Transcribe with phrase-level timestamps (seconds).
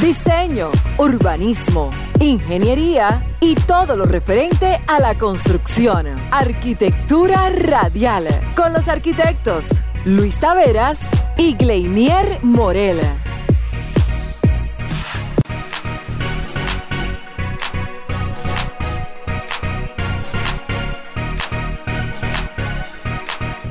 [0.00, 6.06] Diseño, Urbanismo, Ingeniería y todo lo referente a la construcción.
[6.32, 9.68] Arquitectura Radial, con los arquitectos
[10.04, 10.98] Luis Taveras
[11.36, 12.98] y Gleinier Morel.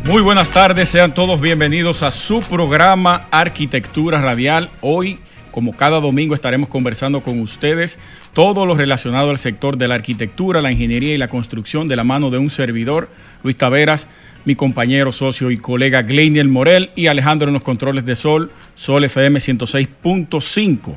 [0.05, 4.69] Muy buenas tardes, sean todos bienvenidos a su programa Arquitectura Radial.
[4.79, 5.19] Hoy,
[5.53, 7.99] como cada domingo, estaremos conversando con ustedes
[8.33, 12.03] todo lo relacionado al sector de la arquitectura, la ingeniería y la construcción de la
[12.03, 13.07] mano de un servidor,
[13.43, 14.09] Luis Taveras,
[14.45, 19.03] mi compañero, socio y colega Gleiniel Morel y Alejandro en los controles de Sol, Sol
[19.03, 20.95] FM 106.5.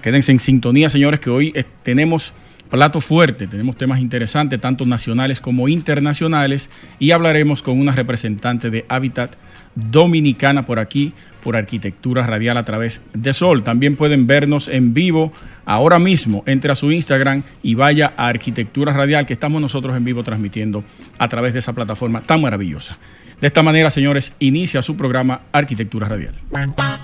[0.00, 2.32] Quédense en sintonía, señores, que hoy tenemos
[2.70, 3.48] plato fuerte.
[3.48, 9.34] Tenemos temas interesantes, tanto nacionales como internacionales, y hablaremos con una representante de Hábitat
[9.76, 11.12] Dominicana por aquí,
[11.44, 13.62] por Arquitectura Radial a través de Sol.
[13.62, 15.32] También pueden vernos en vivo
[15.64, 16.42] ahora mismo.
[16.46, 20.82] Entre a su Instagram y vaya a Arquitectura Radial, que estamos nosotros en vivo transmitiendo
[21.18, 22.98] a través de esa plataforma tan maravillosa.
[23.40, 26.34] De esta manera, señores, inicia su programa Arquitectura Radial.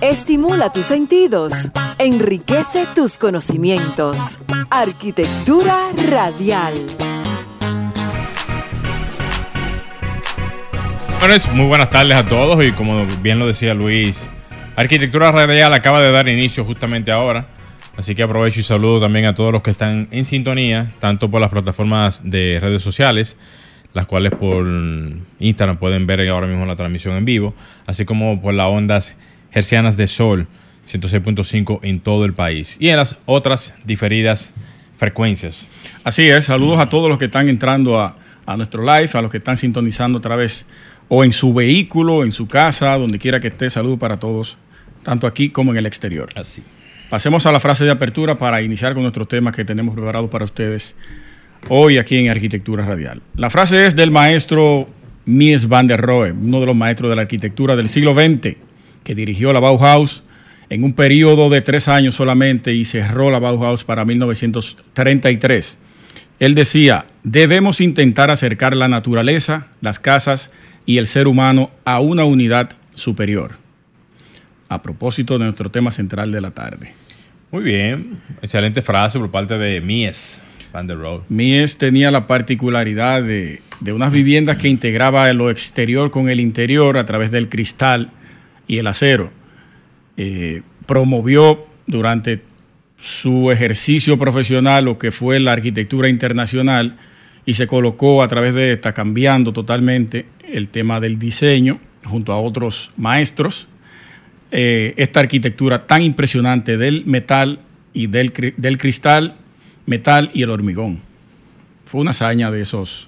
[0.01, 4.39] Estimula tus sentidos, enriquece tus conocimientos.
[4.69, 5.77] Arquitectura
[6.09, 6.73] Radial.
[11.53, 14.29] Muy buenas tardes a todos y como bien lo decía Luis,
[14.75, 17.47] Arquitectura Radial acaba de dar inicio justamente ahora.
[17.95, 21.39] Así que aprovecho y saludo también a todos los que están en sintonía, tanto por
[21.39, 23.37] las plataformas de redes sociales,
[23.93, 24.67] las cuales por
[25.39, 27.55] Instagram pueden ver ahora mismo la transmisión en vivo,
[27.87, 29.15] así como por las ondas
[29.53, 30.47] hercianas de sol
[30.91, 34.51] 106.5 en todo el país y en las otras diferidas
[34.97, 35.69] frecuencias.
[36.03, 39.31] Así es, saludos a todos los que están entrando a, a nuestro live, a los
[39.31, 40.65] que están sintonizando a través
[41.15, 44.57] o en su vehículo, en su casa, donde quiera que esté, saludos para todos,
[45.03, 46.27] tanto aquí como en el exterior.
[46.35, 46.63] Así.
[47.11, 50.45] Pasemos a la frase de apertura para iniciar con nuestro tema que tenemos preparado para
[50.45, 50.95] ustedes
[51.69, 53.21] hoy aquí en Arquitectura Radial.
[53.35, 54.87] La frase es del maestro
[55.25, 58.55] Mies van der Rohe, uno de los maestros de la arquitectura del siglo XX,
[59.03, 60.23] que dirigió la Bauhaus
[60.71, 65.77] en un periodo de tres años solamente y cerró la Bauhaus para 1933.
[66.39, 70.49] Él decía, debemos intentar acercar la naturaleza, las casas
[70.85, 73.51] y el ser humano a una unidad superior.
[74.69, 76.93] A propósito de nuestro tema central de la tarde.
[77.51, 80.41] Muy bien, excelente frase por parte de Mies.
[81.29, 87.05] Mies tenía la particularidad de, unas viviendas que integraba lo exterior con el interior a
[87.05, 88.09] través del cristal
[88.67, 89.31] y el acero.
[90.17, 92.41] Eh, promovió durante
[92.97, 96.97] su ejercicio profesional lo que fue la arquitectura internacional
[97.45, 102.39] y se colocó a través de esta, cambiando totalmente el tema del diseño junto a
[102.39, 103.67] otros maestros.
[104.51, 107.59] Eh, esta arquitectura tan impresionante del metal
[107.93, 109.35] y del, del cristal
[109.85, 111.01] metal y el hormigón.
[111.85, 113.07] Fue una hazaña de esos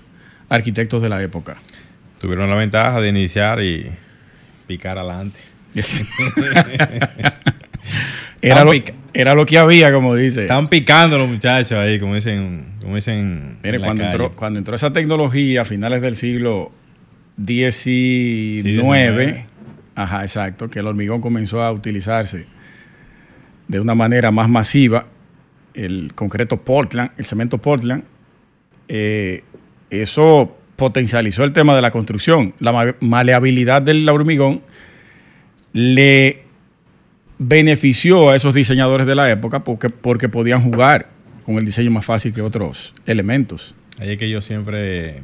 [0.50, 1.58] arquitectos de la época.
[2.20, 3.90] Tuvieron la ventaja de iniciar y
[4.68, 5.40] picar adelante.
[8.42, 8.72] era, lo,
[9.14, 10.42] era, lo, que había, como dice.
[10.42, 12.66] Están picando los muchachos ahí, como dicen.
[12.82, 16.72] Como dicen Mire, cuando, entró, cuando entró esa tecnología a finales del siglo
[17.38, 19.46] XIX,
[19.96, 22.46] ajá, exacto, que el hormigón comenzó a utilizarse
[23.68, 25.08] de una manera más masiva
[25.74, 28.04] el concreto Portland, el cemento Portland,
[28.88, 29.44] eh,
[29.90, 32.54] eso potencializó el tema de la construcción.
[32.60, 34.62] La maleabilidad del hormigón
[35.74, 36.45] le
[37.38, 41.10] benefició a esos diseñadores de la época porque, porque podían jugar
[41.46, 43.76] con el diseño más fácil que otros elementos.
[44.00, 45.22] Ahí es que yo siempre,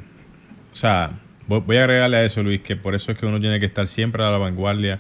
[0.72, 3.60] o sea, voy a agregarle a eso, Luis, que por eso es que uno tiene
[3.60, 5.00] que estar siempre a la vanguardia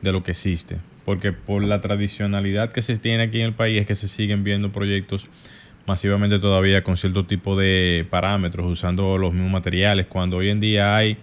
[0.00, 3.80] de lo que existe porque por la tradicionalidad que se tiene aquí en el país
[3.80, 5.28] es que se siguen viendo proyectos
[5.86, 10.96] masivamente todavía con cierto tipo de parámetros, usando los mismos materiales, cuando hoy en día
[10.96, 11.16] hay,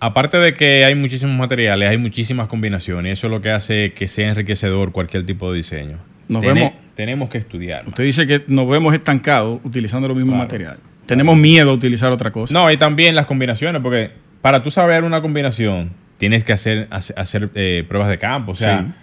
[0.00, 4.08] aparte de que hay muchísimos materiales, hay muchísimas combinaciones, eso es lo que hace que
[4.08, 5.98] sea enriquecedor cualquier tipo de diseño.
[6.28, 7.88] Nos vemos, tenemos que estudiar.
[7.88, 10.80] Usted dice que nos vemos estancados utilizando los mismos materiales.
[11.06, 12.52] Tenemos miedo a utilizar otra cosa.
[12.52, 14.10] No, y también las combinaciones, porque
[14.42, 18.94] para tú saber una combinación, tienes que hacer, hacer, eh, pruebas de campo, o sea,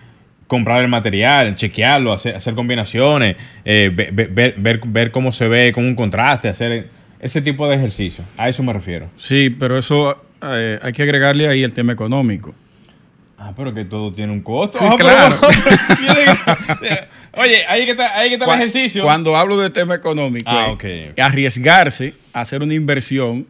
[0.46, 5.84] comprar el material, chequearlo, hacer, hacer combinaciones, eh, ver, ver, ver, cómo se ve con
[5.86, 6.90] un contraste, hacer...
[7.20, 8.24] ese tipo de ejercicio.
[8.38, 9.10] A eso me refiero.
[9.18, 12.54] Sí, pero eso eh, hay que agregarle ahí el tema económico.
[13.38, 14.80] Ah, pero que todo tiene un costo.
[14.80, 15.36] Sí, Ah, pero- claro.
[17.38, 19.04] Oye, ahí que está, ahí que está el ejercicio.
[19.04, 23.46] Cuando hablo de tema económico, Ah, es arriesgarse a hacer una inversión,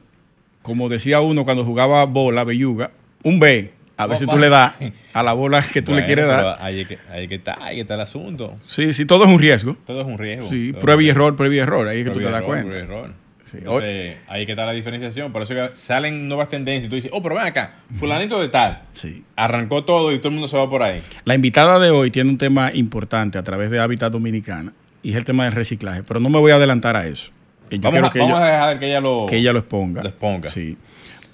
[0.63, 2.89] como decía uno cuando jugaba bola, belluga,
[3.23, 4.73] un B, a ver Oh, si tú le das
[5.13, 6.57] a la bola que tú le quieres dar.
[6.59, 8.55] Ahí que, ahí que está, ahí está el asunto.
[8.65, 9.77] Sí, sí, todo es un riesgo.
[9.85, 10.49] Todo es un riesgo.
[10.49, 12.67] Sí, prueba y error, prueba y error, ahí es que tú te das cuenta.
[12.71, 13.13] prueba y error.
[13.45, 13.57] Sí.
[13.59, 15.31] Entonces, ahí que está la diferenciación.
[15.31, 18.49] Por eso que salen nuevas tendencias y tú dices, oh, pero ven acá, fulanito de
[18.49, 18.81] tal.
[18.93, 19.23] Sí.
[19.35, 21.01] Arrancó todo y todo el mundo se va por ahí.
[21.25, 25.17] La invitada de hoy tiene un tema importante a través de Hábitat Dominicana y es
[25.17, 27.31] el tema del reciclaje, pero no me voy a adelantar a eso.
[27.69, 29.53] Que yo Vamos, quiero a, que, vamos ella, a dejar que ella lo, que ella
[29.53, 30.01] lo exponga.
[30.01, 30.49] lo exponga.
[30.49, 30.77] Sí.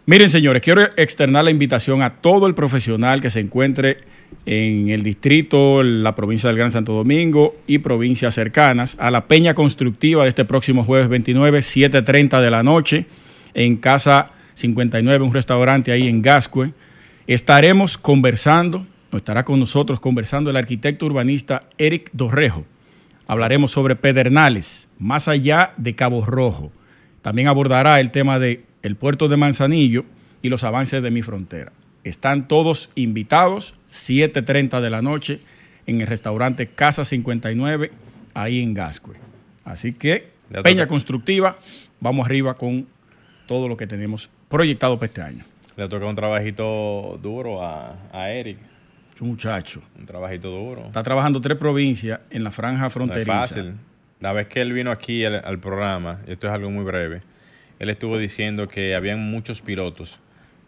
[0.06, 4.00] Miren, señores, quiero externar la invitación a todo el profesional que se encuentre
[4.46, 9.54] en el distrito, la provincia del Gran Santo Domingo y provincias cercanas a la peña
[9.54, 13.06] constructiva de este próximo jueves 29, 7.30 de la noche,
[13.54, 16.74] en Casa 59, un restaurante ahí en Gascue.
[17.28, 22.66] Estaremos conversando, estará con nosotros conversando el arquitecto urbanista Eric Dorrejo.
[23.28, 26.72] Hablaremos sobre Pedernales, más allá de Cabo Rojo.
[27.22, 30.06] También abordará el tema de el puerto de Manzanillo
[30.42, 31.72] y los avances de mi frontera.
[32.04, 35.40] Están todos invitados, 7.30 de la noche,
[35.86, 37.92] en el restaurante Casa 59,
[38.34, 39.16] ahí en Gascue.
[39.66, 40.30] Así que,
[40.64, 40.88] Peña.
[40.88, 41.58] Constructiva,
[42.00, 42.88] vamos arriba con
[43.48, 45.46] todo lo que tenemos proyectado para este año.
[45.78, 48.58] Le toca un trabajito duro a, a Eric.
[49.16, 49.82] Es un muchacho.
[49.98, 50.86] Un trabajito duro.
[50.88, 53.32] Está trabajando tres provincias en la franja No es fronteriza.
[53.42, 53.74] fácil.
[54.20, 57.22] La vez que él vino aquí al, al programa, esto es algo muy breve,
[57.80, 60.20] él estuvo diciendo que habían muchos pilotos,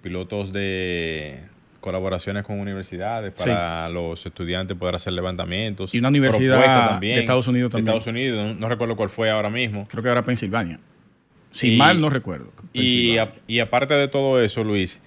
[0.01, 1.41] pilotos de
[1.83, 5.94] colaboraciones con universidades para los estudiantes poder hacer levantamientos.
[5.94, 7.95] Y una universidad de Estados Unidos de también.
[7.97, 9.85] Estados Unidos, no, no recuerdo cuál fue ahora mismo.
[9.91, 10.80] Creo que era Pensilvania.
[11.51, 12.51] Si Y- mal no recuerdo.
[12.71, 12.80] Y,
[13.18, 13.21] Pensilvania.
[13.24, 15.01] a- y aparte de todo eso, Luis,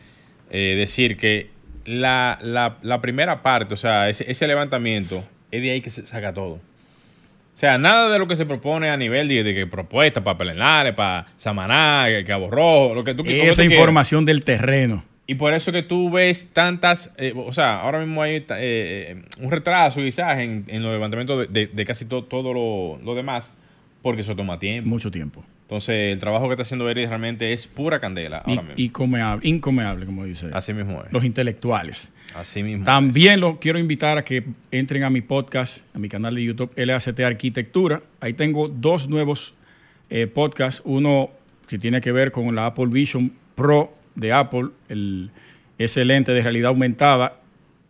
[0.50, 1.48] eh, decir que
[1.86, 6.06] la, la- la primera parte, o sea, ese, ese levantamiento, es de ahí que se
[6.06, 6.54] saca todo.
[7.54, 10.36] O sea, nada de lo que se propone a nivel de, de que propuestas para
[10.36, 13.58] Pelenales, para Samaná, que- Cabo Rojo, lo que tú, Esa quieras.
[13.60, 15.02] información del terreno.
[15.28, 19.22] Y por eso que tú ves tantas, eh, o sea, ahora mismo hay eh, eh,
[19.40, 23.14] un retraso quizás en, en los levantamientos de, de- de casi to- todo lo, lo
[23.16, 23.52] demás,
[24.02, 24.88] porque eso toma tiempo.
[24.88, 25.44] Mucho tiempo.
[25.62, 28.74] Entonces, el trabajo que está haciendo Eric realmente es pura candela Y, ahora mismo.
[28.76, 30.48] y comeable- incomeable, como dice.
[30.52, 31.12] Así mismo es.
[31.12, 32.12] Los intelectuales.
[32.36, 32.84] Así mismo.
[32.84, 36.70] También los quiero invitar a que entren a mi podcast, a mi canal de YouTube,
[36.76, 38.00] LACT Arquitectura.
[38.20, 39.54] Ahí tengo dos nuevos
[40.08, 40.82] eh, podcasts.
[40.84, 41.30] Uno
[41.66, 45.30] que tiene que ver con la Apple Vision Pro de Apple, el,
[45.78, 47.40] ese lente de realidad aumentada,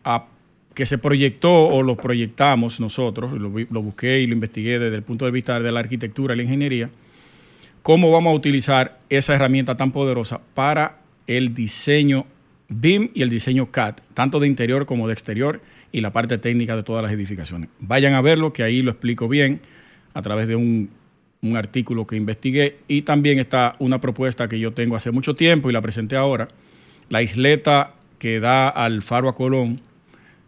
[0.05, 0.26] a-
[0.75, 3.49] que se proyectó o lo proyectamos nosotros, lo,
[3.81, 6.90] busqué y lo investigué desde el punto de vista de la arquitectura y la ingeniería,
[7.82, 12.26] cómo vamos a utilizar esa herramienta tan poderosa para el diseño
[12.69, 15.62] BIM y el diseño CAD, tanto de interior como de exterior
[15.93, 17.70] y la parte técnica de todas las edificaciones.
[17.81, 19.61] Vayan a verlo, que ahí lo explico bien
[20.12, 20.90] a través de un,
[21.43, 25.71] un artículo que investigué y también está una propuesta que yo tengo hace mucho tiempo
[25.71, 26.49] y la presenté ahora,
[27.09, 29.81] la isleta que da al Faro a Colón,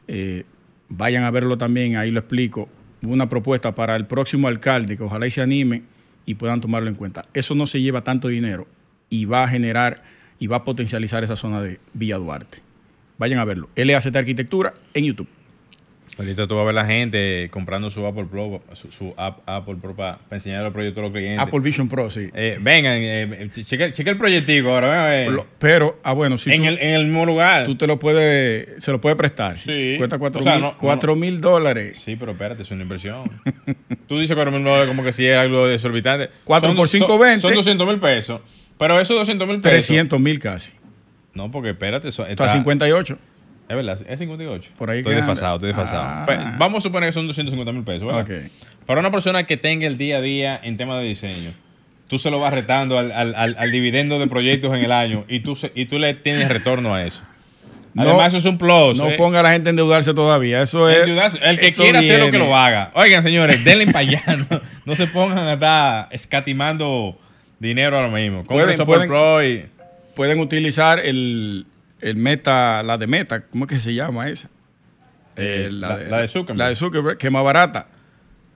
[0.09, 0.45] eh,
[0.89, 2.69] vayan a verlo también, ahí lo explico,
[3.03, 5.83] una propuesta para el próximo alcalde que ojalá y se anime
[6.27, 7.25] y puedan tomarlo en cuenta.
[7.35, 8.67] Eso no se lleva tanto dinero
[9.09, 10.03] y va a generar
[10.39, 12.59] y va a potencializar esa zona de Villa Duarte.
[13.19, 13.69] Vayan a verlo.
[13.75, 15.29] LAZ Arquitectura en YouTube.
[16.19, 19.77] Ahorita tú vas a ver la gente comprando su Apple Pro, su, su app Apple
[19.81, 21.39] Pro para enseñar los proyectos a los clientes.
[21.39, 22.29] Apple Vision Pro, sí.
[22.35, 25.27] Eh, vengan, eh, cheque, cheque el proyectico ahora, ven a ver.
[25.29, 27.65] Pero, pero, ah, bueno, si en, tú, el, en el mismo lugar.
[27.67, 29.59] tú te lo puedes, se lo puedes prestar.
[29.61, 29.95] Sí.
[29.97, 31.99] Cuesta cuatro O sea, mil no- no, mil dólares.
[31.99, 33.31] Sí, pero espérate, es una inversión.
[34.09, 36.31] Tú dices 4 mil dólares como que si es algo desorbitante.
[36.45, 37.41] Cuatro Son- por cinco, son- veinte.
[37.43, 38.41] Son 200 mil pesos.
[38.77, 39.87] Pero esos 200 mil pesos.
[39.87, 40.73] 300 mil casi.
[41.35, 43.19] No, porque espérate, eso Está está, a 58.
[43.69, 44.71] Es verdad, es 58.
[44.79, 46.03] Por ahí Estoy desfasado, estoy desfasado.
[46.05, 46.23] Ah.
[46.25, 48.27] Pues, vamos a suponer que son 250 mil pesos, ¿verdad?
[48.87, 51.51] Para una persona que tenga el día a día en tema de diseño,
[52.09, 55.25] tú se lo vas retando al, al- al- al dividendo de proyectos en el año
[55.29, 57.23] y tú, se- y tú le tienes retorno a eso.
[57.93, 58.97] No- Además, eso es un plus.
[58.97, 59.17] No ¿eh?
[59.19, 60.63] ponga a la gente a endeudarse todavía.
[60.63, 60.99] Eso es.
[61.01, 61.39] Endeudarse.
[61.43, 62.47] El que quiera hacer lo que viene.
[62.47, 62.91] lo haga.
[62.95, 64.23] Oigan, señores, denle para allá.
[64.51, 67.19] No, no se pongan a estar escatimando
[67.59, 68.45] dinero ahora mismo.
[68.45, 69.69] Pueden- pueden-.
[70.15, 71.67] Pueden utilizar el,
[72.01, 74.49] el Meta, la de Meta, ¿cómo es que se llama esa?
[75.37, 76.59] Eh, Eh, la- la de Zuckerberg.
[76.59, 77.87] La de Zuckerberg, que es más barata.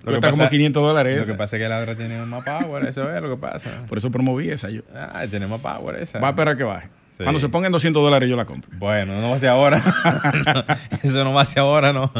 [0.02, 1.16] Lo que Cuesta como pasa- 500 dólares.
[1.16, 1.32] Lo esa.
[1.32, 3.84] que pasa es que la otra tiene más power, eso es lo que pasa.
[3.88, 4.82] Por eso promoví esa yo.
[4.94, 6.18] Ah, tiene más power esa.
[6.18, 6.88] Va a esperar que baje.
[7.18, 7.22] Sí.
[7.24, 8.68] Cuando se pongan 200 dólares yo la compro.
[8.78, 9.80] Bueno, no va a ser ahora.
[11.04, 12.10] Eso no va a ser ahora, no.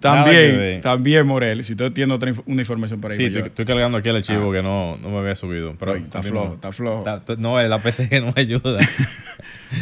[0.00, 1.64] También, también Morel.
[1.64, 3.32] Si usted tiene otra una información para ahí.
[3.32, 4.54] Sí, estoy, cargando aquí el archivo ah.
[4.54, 5.74] que no, no, me había subido.
[5.78, 7.04] Pero está flojo, está flojo.
[7.38, 8.78] no, la PC no me ayuda.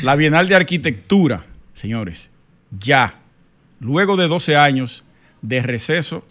[0.03, 2.31] la Bienal de Arquitectura, señores,
[2.79, 3.15] ya,
[3.81, 5.05] luego de 12 años
[5.43, 6.25] de receso,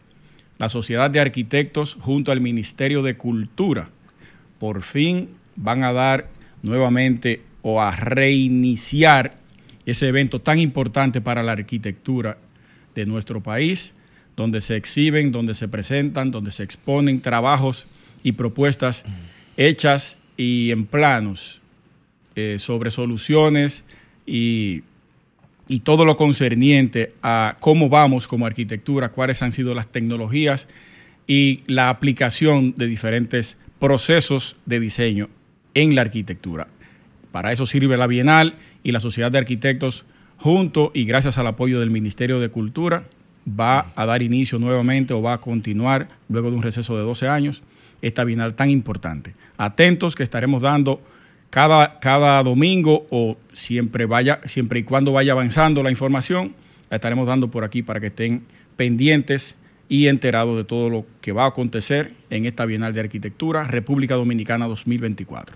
[0.58, 3.90] la Sociedad de Arquitectos junto al Ministerio de Cultura
[4.60, 6.30] por fin van a dar
[6.62, 9.36] nuevamente o a reiniciar
[9.86, 12.38] ese evento tan importante para la arquitectura
[12.96, 13.94] de nuestro país,
[14.36, 17.88] donde se exhiben, donde se presentan, donde se exponen trabajos
[18.24, 19.06] y propuestas
[19.58, 21.62] hechas y en planos
[22.36, 23.84] eh, sobre soluciones
[24.26, 24.84] y,
[25.68, 30.68] y todo lo concerniente a cómo vamos como arquitectura, cuáles han sido las tecnologías
[31.28, 35.30] y la aplicación de diferentes procesos de diseño
[35.74, 36.68] en la arquitectura.
[37.32, 40.06] Para eso sirve la Bienal y la Sociedad de Arquitectos
[40.38, 43.04] junto y gracias al apoyo del Ministerio de Cultura
[43.48, 47.28] va a dar inicio nuevamente o va a continuar luego de un receso de 12
[47.28, 47.62] años
[48.02, 49.34] esta Bienal tan importante.
[49.58, 51.02] Atentos que estaremos dando
[51.50, 56.54] cada, cada domingo o siempre, vaya, siempre y cuando vaya avanzando la información,
[56.90, 59.56] la estaremos dando por aquí para que estén pendientes
[59.88, 64.16] y enterados de todo lo que va a acontecer en esta Bienal de Arquitectura República
[64.16, 65.56] Dominicana 2024.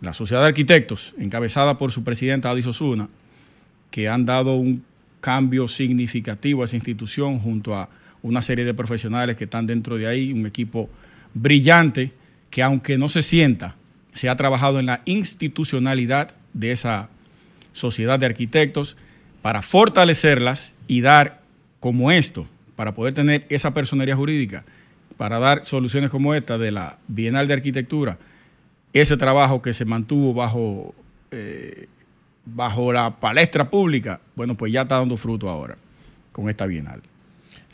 [0.00, 3.08] La Sociedad de Arquitectos, encabezada por su presidenta Adis Osuna,
[3.90, 4.84] que han dado un
[5.20, 7.88] cambio significativo a esa institución junto a
[8.22, 10.88] una serie de profesionales que están dentro de ahí, un equipo
[11.34, 12.12] brillante
[12.50, 13.76] que aunque no se sienta,
[14.12, 17.08] se ha trabajado en la institucionalidad de esa
[17.72, 18.96] sociedad de arquitectos
[19.42, 21.42] para fortalecerlas y dar
[21.80, 24.64] como esto, para poder tener esa personería jurídica,
[25.16, 28.18] para dar soluciones como esta de la Bienal de Arquitectura,
[28.92, 30.94] ese trabajo que se mantuvo bajo
[31.30, 31.88] eh,
[32.46, 35.76] bajo la palestra pública, bueno, pues ya está dando fruto ahora
[36.32, 37.02] con esta bienal.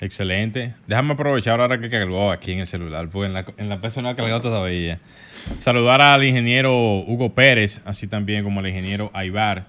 [0.01, 0.75] Excelente.
[0.89, 4.17] Déjame aprovechar ahora que cargó aquí en el celular, porque en la, en la personal
[4.17, 4.99] cargado todavía.
[5.59, 6.73] Saludar al ingeniero
[7.07, 9.69] Hugo Pérez, así también como al ingeniero Aibar,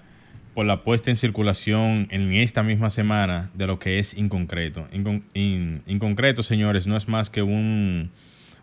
[0.54, 4.88] por la puesta en circulación en esta misma semana de lo que es Inconcreto.
[5.34, 8.10] Inconcreto, señores, no es más que un,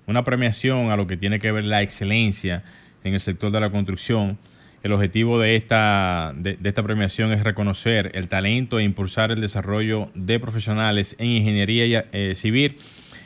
[0.08, 2.64] una premiación a lo que tiene que ver la excelencia
[3.04, 4.38] en el sector de la construcción
[4.84, 10.10] el objetivo de esta, de, esta premiación es reconocer el talento e impulsar el desarrollo
[10.16, 12.78] de profesionales en ingeniería eh, civil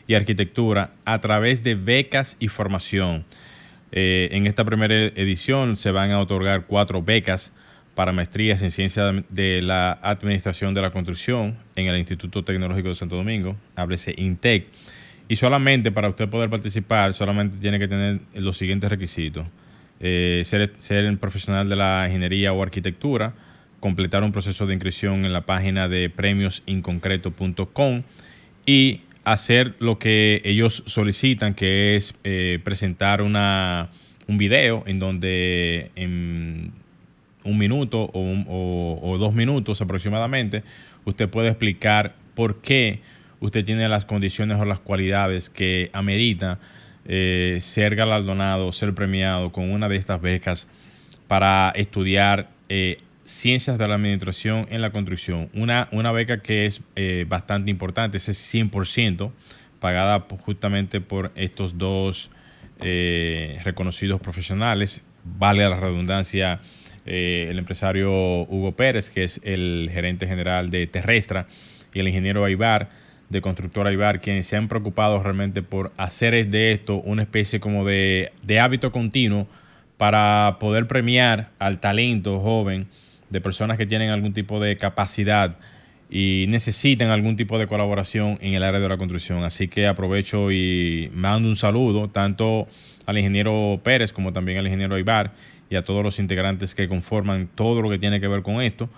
[0.08, 3.24] y arquitectura a través de becas y formación.
[3.92, 7.54] Eh, en esta primera edición se van a otorgar cuatro becas
[7.96, 12.96] para maestrías en ciencia de la administración de la construcción en el Instituto Tecnológico de
[12.96, 14.68] Santo Domingo, háblese INTEC.
[15.30, 19.48] Y solamente para usted poder participar, solamente tiene que tener los siguientes requisitos
[20.00, 23.34] eh, ser, ser profesional de la ingeniería o arquitectura,
[23.80, 28.04] completar un proceso de inscripción en la página de premiosinconcreto.com
[28.66, 33.90] y hacer lo que ellos solicitan, que es eh, presentar una,
[34.28, 36.72] un video en donde en
[37.44, 40.64] un minuto o, o, dos minutos aproximadamente,
[41.06, 43.02] usted puede explicar por qué
[43.40, 46.60] usted tiene las condiciones o las cualidades que amerita
[47.08, 50.68] eh, ser galardonado, ser premiado con una de estas becas
[51.28, 55.50] para estudiar eh, ciencias de la administración en la construcción.
[55.54, 59.32] Una, una beca que es eh, bastante importante, es 100%
[59.80, 62.32] pagada justamente por estos dos
[62.78, 65.02] reconocidos profesionales.
[65.24, 66.60] Vale la redundancia
[67.06, 71.48] el empresario Hugo Pérez, que es el gerente general de Terrestra,
[71.94, 72.90] y el ingeniero Aibar
[73.36, 77.84] de Constructora Ibar, quienes se han preocupado realmente por hacer de esto una especie como
[77.84, 79.46] de, hábito continuo
[79.98, 82.88] para poder premiar al talento joven
[83.30, 85.58] de personas que tienen algún tipo de capacidad
[86.10, 89.44] y necesitan algún tipo de colaboración en el área de la construcción.
[89.44, 92.70] Así que aprovecho y mando un saludo tanto
[93.06, 95.34] al ingeniero Pérez como también al ingeniero Ibar
[95.70, 98.90] y a todos los integrantes que conforman todo lo que tiene que ver con esto.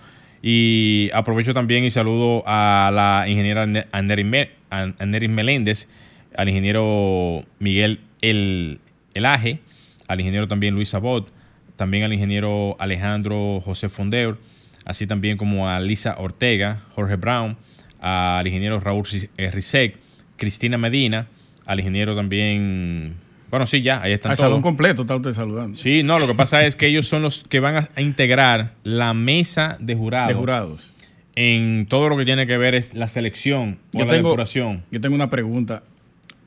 [0.42, 5.88] Y aprovecho también y saludo a la ingeniera Aneris Meléndez,
[6.36, 8.80] al ingeniero Miguel El,
[9.14, 9.60] Elaje,
[10.06, 11.32] al ingeniero también Luis Sabot,
[11.76, 14.38] también al ingeniero Alejandro José Fondeur,
[14.84, 17.56] así también como a Lisa Ortega, Jorge Brown,
[18.00, 19.04] al ingeniero Raúl
[19.36, 19.96] Rizek,
[20.36, 21.26] Cristina Medina,
[21.66, 23.16] al ingeniero también
[23.50, 25.74] bueno, sí, ya, ahí están Al salón completo está usted saludando.
[25.76, 29.14] Sí, no, lo que pasa es que ellos son los que van a, integrar la
[29.14, 30.28] mesa de jurados.
[30.28, 30.92] De jurados.
[31.34, 34.82] En todo lo que tiene que ver es la selección o la depuración.
[34.90, 35.82] Yo tengo una pregunta.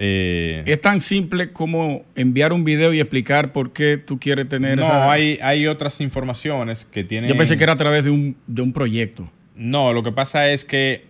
[0.03, 4.77] Eh, ¿Es tan simple como enviar un video y explicar por qué tú quieres tener
[4.77, 5.11] no, esa...
[5.11, 7.29] hay, hay otras informaciones que tienen...
[7.29, 9.29] Yo pensé que era a través de un, de un proyecto.
[9.55, 11.05] No, lo que pasa es que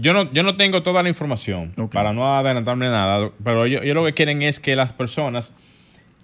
[0.00, 3.94] yo no, yo no tengo toda la información para no adelantarme nada, pero ellos, ellos
[3.94, 5.54] lo que quieren es que las personas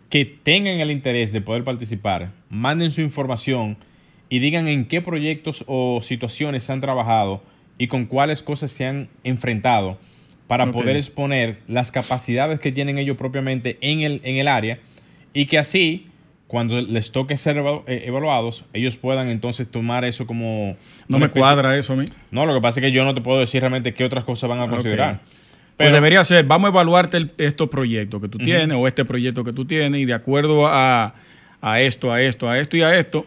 [0.09, 3.77] que tengan el interés de poder participar manden su información
[4.29, 7.43] y digan en qué proyectos o situaciones se han trabajado
[7.79, 9.99] y con cuáles cosas se han enfrentado
[10.47, 14.79] para poder exponer las capacidades que tienen ellos propiamente en el, en el área
[15.33, 16.07] y que así,
[16.47, 20.77] cuando les toque ser eh, evaluados, ellos puedan entonces tomar eso como...
[21.09, 22.05] No me especie- cuadra eso a mí.
[22.31, 24.49] no, lo que pasa es que yo no te puedo decir realmente qué otras cosas
[24.49, 25.15] van a considerar.
[25.15, 25.21] Ok.
[25.77, 29.45] Pues debería ser, vamos a evaluarte el- estos proyectos que tú tienes o este proyecto
[29.45, 31.15] que tú tienes y de acuerdo a,
[31.61, 33.27] a esto, a esto, a esto y a esto,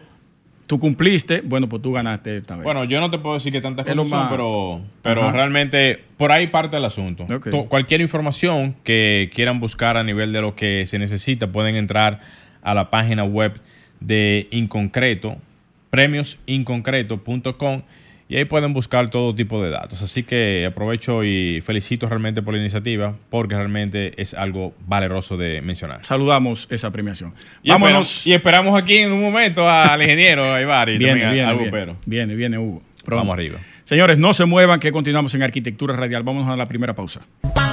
[0.66, 2.64] tú cumpliste, bueno, pues tú ganaste esta vez.
[2.64, 5.32] Bueno, yo no te puedo decir que tantas Es cosas son, más- pero, pero Ajá.
[5.32, 7.26] realmente por ahí parte el asunto.
[7.68, 12.20] Cualquier información que quieran buscar a nivel de lo que se necesita, pueden entrar
[12.62, 13.60] a la página web
[14.00, 15.36] de Inconcreto,
[15.90, 17.82] premiosinconcreto.com
[18.30, 20.02] y ahí pueden buscar todo tipo de datos.
[20.02, 25.60] Así que aprovecho y felicito realmente por la iniciativa porque realmente es algo valeroso de
[25.62, 26.04] mencionar.
[26.04, 27.34] Saludamos esa premiación.
[27.64, 28.08] Y Vámonos.
[28.08, 30.64] esperamos, y esperamos aquí en un momento al ingeniero y
[30.96, 32.82] viene, viene, viene, viene, Hugo.
[33.04, 33.58] Vamos arriba.
[33.90, 36.22] Señores, no se muevan que continuamos en Arquitectura Radial.
[36.22, 37.22] Vamos a la primera pausa.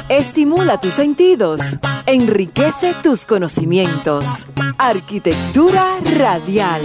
[0.09, 1.61] Estimula tus sentidos,
[2.07, 4.47] enriquece tus conocimientos.
[4.79, 6.81] Arquitectura radial.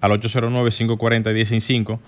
[0.00, 1.98] al 809-540-1065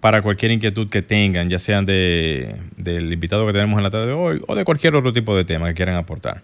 [0.00, 4.06] para cualquier inquietud que tengan, ya sean de, del invitado que tenemos en la tarde
[4.08, 6.42] de hoy o de cualquier otro tipo de tema que quieran aportar.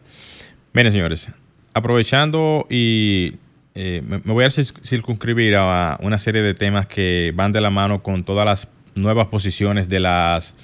[0.73, 1.31] Miren, señores,
[1.75, 3.35] aprovechando y
[3.75, 7.71] eh, me, voy a cir- circunscribir a una serie de temas que van de la
[7.71, 10.55] mano con todas las nuevas posiciones de las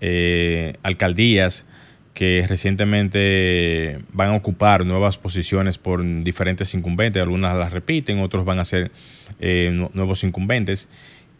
[0.00, 1.66] eh, alcaldías
[2.14, 8.58] que recientemente van a ocupar nuevas posiciones por diferentes incumbentes, algunas las repiten, otros van
[8.58, 8.90] a ser
[9.40, 10.88] eh, nu- nuevos incumbentes,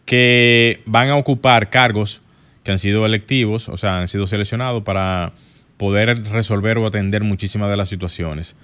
[0.05, 2.21] que van a ocupar cargos
[2.63, 5.31] que han sido electivos, o sea, han sido seleccionados para
[5.77, 8.55] poder resolver o atender muchísimas de las situaciones.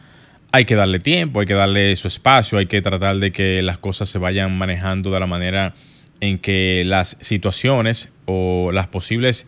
[0.56, 3.80] Hay que darle tiempo, hay que darle su espacio, hay que tratar de que las
[3.80, 5.74] cosas se vayan manejando de la manera
[6.20, 9.48] en que las situaciones o las posibles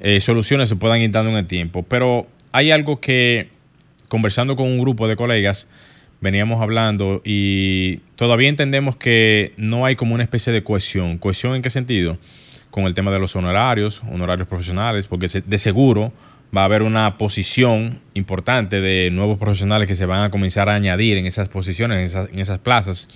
[0.00, 1.82] eh, soluciones se puedan ir dando en el tiempo.
[1.82, 3.48] Pero hay algo que,
[4.08, 5.66] conversando con un grupo de colegas,
[6.20, 11.16] veníamos hablando y todavía entendemos que no hay como una especie de cohesión.
[11.16, 12.18] ¿Cohesión en qué sentido?
[12.70, 16.12] Con el tema de los honorarios, honorarios profesionales, porque de seguro
[16.54, 20.74] va a haber una posición importante de nuevos profesionales que se van a comenzar a
[20.74, 23.08] añadir en esas posiciones, en esas, en esas plazas,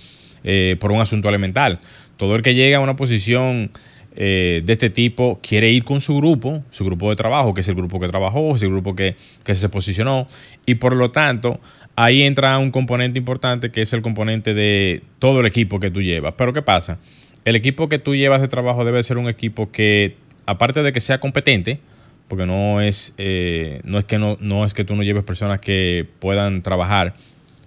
[0.43, 1.79] eh, por un asunto elemental.
[2.17, 3.71] Todo el que llega a una posición
[4.15, 7.67] eh, de este tipo quiere ir con su grupo, su grupo de trabajo, que es
[7.67, 10.27] el grupo que trabajó, es el grupo que, que se posicionó,
[10.65, 11.59] y por lo tanto
[11.95, 16.01] ahí entra un componente importante que es el componente de todo el equipo que tú
[16.01, 16.33] llevas.
[16.37, 16.97] Pero ¿qué pasa?
[17.45, 20.99] El equipo que tú llevas de trabajo debe ser un equipo que, aparte de que
[20.99, 21.79] sea competente,
[22.29, 25.59] porque no es, eh, no es, que, no, no es que tú no lleves personas
[25.59, 27.15] que puedan trabajar,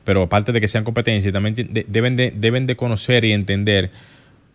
[0.05, 1.55] pero aparte de que sean competencias, también
[1.89, 3.91] deben, de, deben de conocer y entender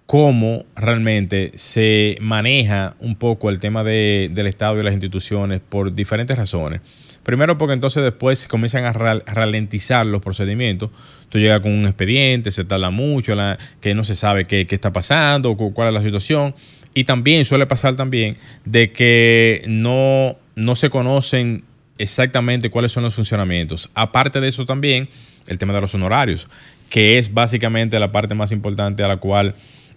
[0.05, 5.93] cómo realmente se maneja un poco el tema de- del Estado y las instituciones por
[5.93, 6.81] diferentes razones.
[7.23, 10.91] Primero porque entonces después comienzan a ra- ralentizar los procedimientos.
[11.27, 13.33] Tú llegas con un expediente, se tarda mucho,
[13.81, 16.55] que no se sabe qué, qué está pasando, cu- cuál es la situación.
[16.97, 21.63] Y también suele pasar también de que no, no se conocen
[21.99, 23.91] exactamente cuáles son los funcionamientos.
[23.93, 25.07] Aparte de eso también,
[25.47, 26.47] el tema de los honorarios,
[26.89, 29.53] que es básicamente la parte más importante a la cual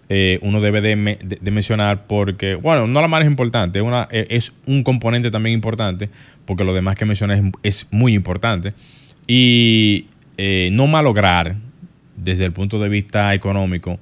[0.09, 3.79] eh, uno debe de, me- de- de mencionar porque, bueno, no la más importante,
[4.11, 6.09] eh, es un componente también importante,
[6.45, 8.73] porque lo demás que mencioné es, es muy importante.
[9.25, 10.05] Y
[10.37, 11.55] eh, no malograr,
[12.15, 13.99] desde el punto de vista económico,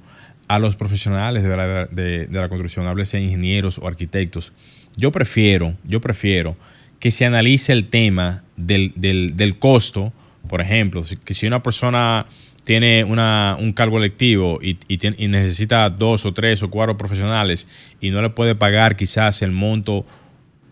[0.50, 4.52] a los profesionales de la, de, de la construcción, háblese ingenieros o arquitectos.
[4.96, 6.56] Yo prefiero, yo prefiero
[6.98, 10.12] que se analice el tema del, del, del costo,
[10.48, 12.26] por ejemplo, que si una persona
[12.64, 16.96] tiene una, un cargo electivo y, y tiene- y necesita dos o tres o cuatro
[16.98, 17.68] profesionales
[18.00, 20.04] y no le puede pagar quizás el monto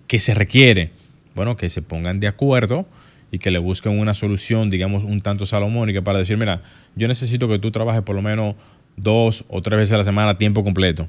[0.08, 0.90] que se requiere,
[1.36, 2.84] bueno, que se pongan de acuerdo
[3.30, 6.62] y que le busquen una solución, digamos, un tanto salomónica para decir, mira,
[6.96, 8.56] yo necesito que tú trabajes por lo menos
[8.98, 11.08] dos o tres veces a la semana tiempo completo.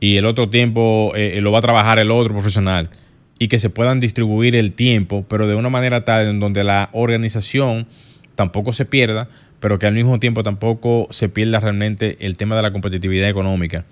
[0.00, 2.90] y el otro tiempo eh, lo va a trabajar el otro profesional
[3.38, 6.88] y que se puedan distribuir el tiempo, pero de una manera tal en donde la
[6.92, 7.86] organización
[8.34, 9.28] tampoco se pierda,
[9.60, 13.84] pero que al mismo tiempo tampoco se pierda realmente el tema de la competitividad económica,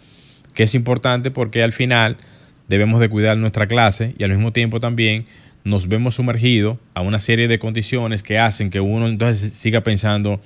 [0.54, 2.16] que es importante porque al final
[2.68, 5.26] debemos de cuidar nuestra clase y al mismo tiempo también
[5.64, 10.40] nos vemos sumergidos a una serie de condiciones que hacen que uno entonces siga pensando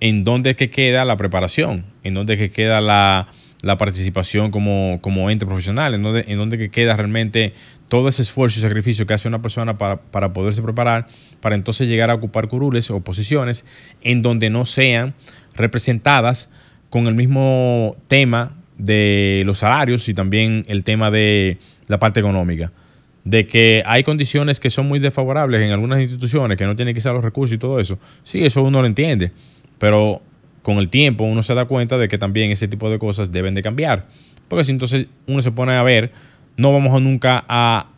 [0.00, 3.26] en dónde es que queda la preparación, en dónde es que queda la,
[3.78, 7.52] participación como, como, ente profesional, en dónde, en dónde que queda realmente
[7.88, 11.06] todo ese esfuerzo y sacrificio que hace una persona para, para, poderse preparar,
[11.40, 13.64] para entonces llegar a ocupar curules o posiciones
[14.00, 15.14] en donde no sean
[15.54, 16.48] representadas
[16.88, 22.72] con el mismo tema de los salarios y también el tema de la parte económica
[23.24, 27.12] de que hay condiciones que son muy desfavorables en algunas instituciones, que no tienen quizás
[27.12, 27.98] los recursos y todo eso.
[28.22, 29.32] Sí, eso uno lo entiende,
[29.80, 30.22] pero
[30.62, 33.56] con el tiempo uno se da cuenta de que también ese tipo de cosas deben
[33.56, 34.06] de cambiar.
[34.46, 36.12] Porque si entonces uno se pone a ver,
[36.56, 37.88] no vamos a nunca a,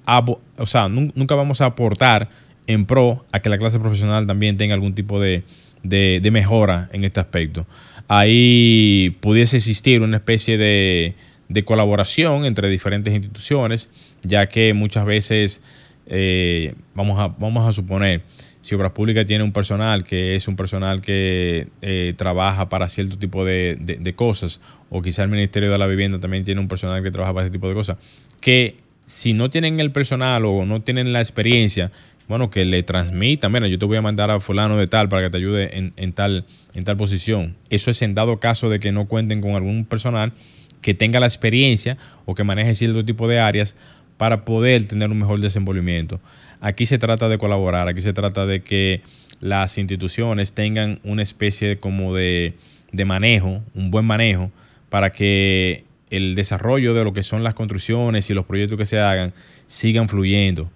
[0.56, 2.30] o sea, nunca vamos a aportar
[2.66, 5.42] en pro a que la clase profesional también tenga algún tipo de,
[5.82, 7.66] de mejora en este aspecto.
[8.08, 11.14] Ahí pudiese existir una especie de,
[11.52, 13.90] de colaboración entre diferentes instituciones,
[14.22, 15.62] ya que muchas veces,
[16.06, 18.22] eh, vamos, a, vamos a suponer,
[18.62, 23.18] si Obras Públicas tiene un personal que es un personal que eh, trabaja para cierto
[23.18, 27.02] tipo de, de, cosas, o quizá el Ministerio de la Vivienda también tiene un personal
[27.02, 27.98] que trabaja para ese tipo de cosas,
[28.40, 31.90] que si no tienen el personal o no tienen la experiencia,
[32.28, 35.22] bueno, que le transmita, mira, yo te voy a mandar a fulano de tal para
[35.22, 37.56] que te ayude en, en, tal, en tal posición.
[37.68, 40.32] Eso es en dado caso de que no cuenten con algún personal
[40.80, 43.74] que tenga la experiencia o que maneje cierto tipo de áreas
[44.22, 46.20] para poder tener un mejor desenvolvimiento.
[46.60, 49.00] Aquí se trata de colaborar, aquí se trata de que
[49.40, 52.54] las instituciones tengan una especie como de,
[52.92, 54.52] de manejo, un buen manejo,
[54.90, 59.00] para que el desarrollo de lo que son las construcciones y los proyectos que se
[59.00, 59.32] hagan
[59.66, 60.70] sigan fluyendo.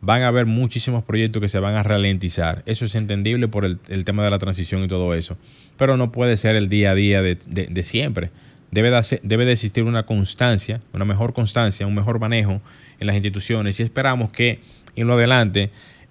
[0.00, 2.64] Van a haber muchísimos proyectos que se van a ralentizar.
[2.66, 5.36] Eso es entendible por el, tema de la transición y todo eso.
[5.76, 8.32] Pero no puede ser el día a día de, de siempre
[8.70, 12.60] debe de, debe de existir una constancia, una mejor constancia, un mejor manejo
[13.00, 13.78] en las instituciones.
[13.80, 14.60] Y esperamos que
[14.96, 15.70] en lo adelante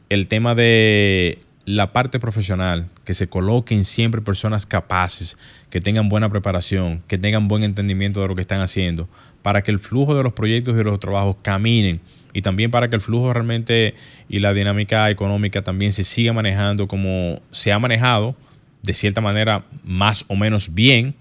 [0.10, 5.38] el tema de la parte profesional, que se coloquen siempre personas capaces,
[5.70, 9.10] que tengan buena preparación, que tengan buen entendimiento de lo que están haciendo,
[9.42, 12.00] para que el flujo de los proyectos y de los trabajos caminen
[12.34, 13.96] y también para que el flujo realmente
[14.30, 18.36] y la dinámica económica también se siga manejando como se ha manejado,
[18.84, 21.16] de cierta manera más o menos bien,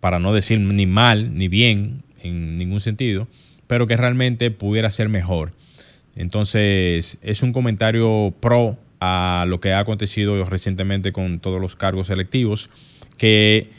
[0.00, 3.28] para no decir ni mal ni bien en ningún sentido,
[3.66, 5.52] pero que realmente pudiera ser mejor.
[6.16, 12.10] Entonces, es un comentario pro a lo que ha acontecido recientemente con todos los cargos
[12.10, 12.70] electivos,
[13.16, 13.70] que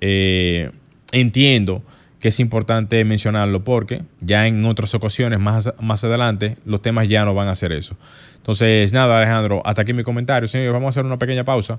[0.00, 0.70] eh,
[1.12, 1.82] entiendo
[2.20, 7.24] que es importante mencionarlo porque ya en otras ocasiones más, más adelante los temas ya
[7.24, 7.96] no van a ser eso.
[8.36, 10.48] Entonces, nada, Alejandro, hasta aquí mi comentario.
[10.48, 11.78] Señores, vamos a hacer una pequeña pausa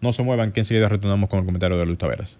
[0.00, 2.38] no se muevan, que enseguida retornamos con el comentario de Luis Taveras.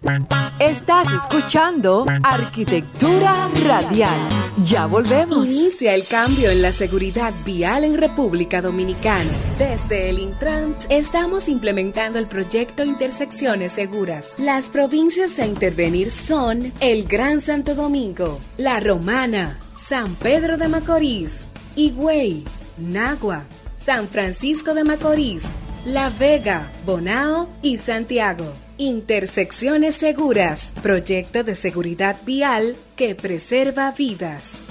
[0.59, 4.19] Estás escuchando Arquitectura Radial.
[4.63, 5.47] Ya volvemos.
[5.47, 9.29] Inicia el cambio en la seguridad vial en República Dominicana.
[9.57, 14.35] Desde el Intrant estamos implementando el proyecto Intersecciones Seguras.
[14.37, 21.47] Las provincias a intervenir son el Gran Santo Domingo, La Romana, San Pedro de Macorís,
[21.75, 22.43] Higüey,
[22.77, 23.45] Nagua,
[23.75, 25.55] San Francisco de Macorís,
[25.93, 28.53] la Vega, Bonao y Santiago.
[28.77, 34.63] Intersecciones Seguras, proyecto de seguridad vial que preserva vidas.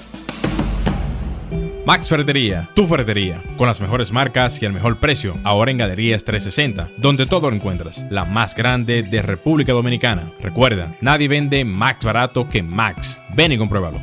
[1.85, 6.23] Max Ferretería, tu ferretería, con las mejores marcas y el mejor precio, ahora en Galerías
[6.23, 10.31] 360, donde todo lo encuentras, la más grande de República Dominicana.
[10.39, 13.21] Recuerda, nadie vende más barato que Max.
[13.35, 13.99] Ven y compruébalo.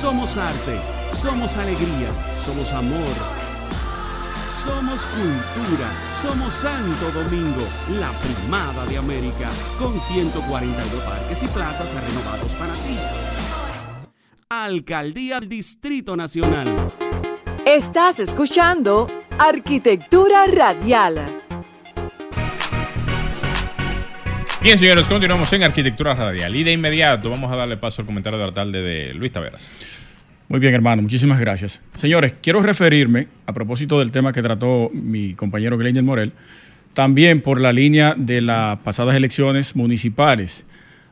[0.00, 0.76] Somos arte,
[1.12, 2.10] somos alegría,
[2.44, 3.43] somos amor
[4.64, 5.90] somos cultura,
[6.22, 7.68] somos Santo Domingo,
[8.00, 12.96] la primada de América, con 142 parques y plazas renovados para ti.
[14.48, 16.66] Alcaldía Distrito Nacional.
[17.66, 19.06] Estás escuchando
[19.38, 21.20] Arquitectura Radial.
[24.62, 28.38] Bien, señores, continuamos en Arquitectura Radial y de inmediato vamos a darle paso al comentario
[28.38, 29.70] de la tarde de Luis Taveras.
[30.48, 31.80] Muy bien, hermano, muchísimas gracias.
[31.96, 36.32] Señores, quiero referirme, a propósito del tema que trató mi compañero Gleiner Morel,
[36.92, 40.64] también por la línea de las pasadas elecciones municipales,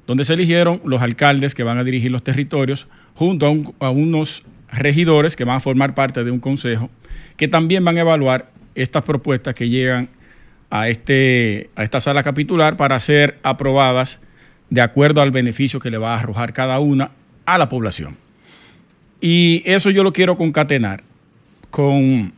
[0.07, 3.47] donde se eligieron los alcaldes que van a dirigir los territorios junto
[3.81, 6.90] a, a unos regidores que van a formar parte de un consejo,
[7.37, 10.09] que también van a evaluar estas propuestas que llegan
[10.71, 14.21] a, este, a esta sala capitular para ser aprobadas
[14.71, 17.11] de acuerdo al beneficio que le va a arrojar cada una
[17.45, 18.16] a la población.
[19.24, 21.04] Y eso yo lo quiero concatenar
[21.70, 22.32] con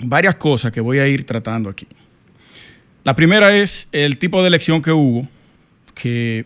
[0.00, 1.86] varias cosas que voy a ir tratando aquí.
[3.04, 5.28] La primera es el tipo de elección que hubo,
[5.94, 6.44] que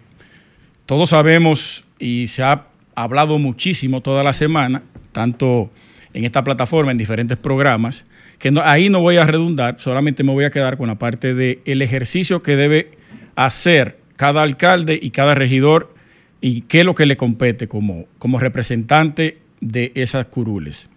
[0.85, 5.71] todos sabemos y se ha hablado muchísimo toda la semana, tanto
[6.13, 8.05] en esta plataforma, en diferentes programas,
[8.39, 11.61] que ahí no voy a redundar, solamente me voy a quedar con la parte del
[11.65, 12.91] el ejercicio que debe
[13.37, 15.95] hacer cada alcalde y cada regidor
[16.43, 20.89] y qué es lo que le compete como, como representante de esas curules.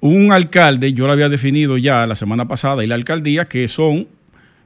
[0.00, 4.08] Un alcalde, yo lo había definido ya la semana pasada, y la alcaldía, que son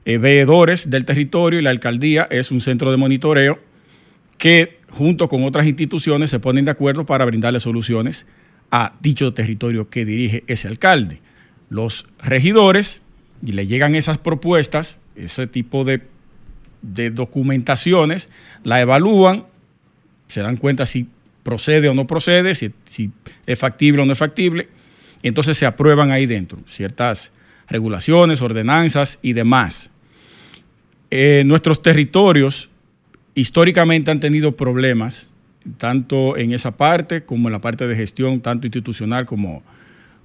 [0.05, 3.59] eh, veedores del territorio, y la alcaldía es un centro de monitoreo
[4.37, 8.25] que junto con otras instituciones se ponen de acuerdo para brindarle soluciones
[8.71, 11.21] a dicho territorio que dirige ese alcalde.
[11.69, 13.01] Los regidores,
[13.45, 16.01] y le llegan esas propuestas, ese tipo de,
[16.81, 18.29] de documentaciones,
[18.63, 19.45] la evalúan,
[20.27, 21.07] se dan cuenta si
[21.45, 22.73] procede o no procede, si,
[23.45, 24.67] es factible o no es factible,
[25.21, 27.31] entonces se aprueban ahí dentro ciertas
[27.69, 29.91] regulaciones, ordenanzas y demás.
[31.11, 32.71] Eh, nuestros territorios
[33.35, 35.29] históricamente han tenido problemas,
[35.77, 39.61] tanto en esa parte como en la parte de gestión, tanto institucional como,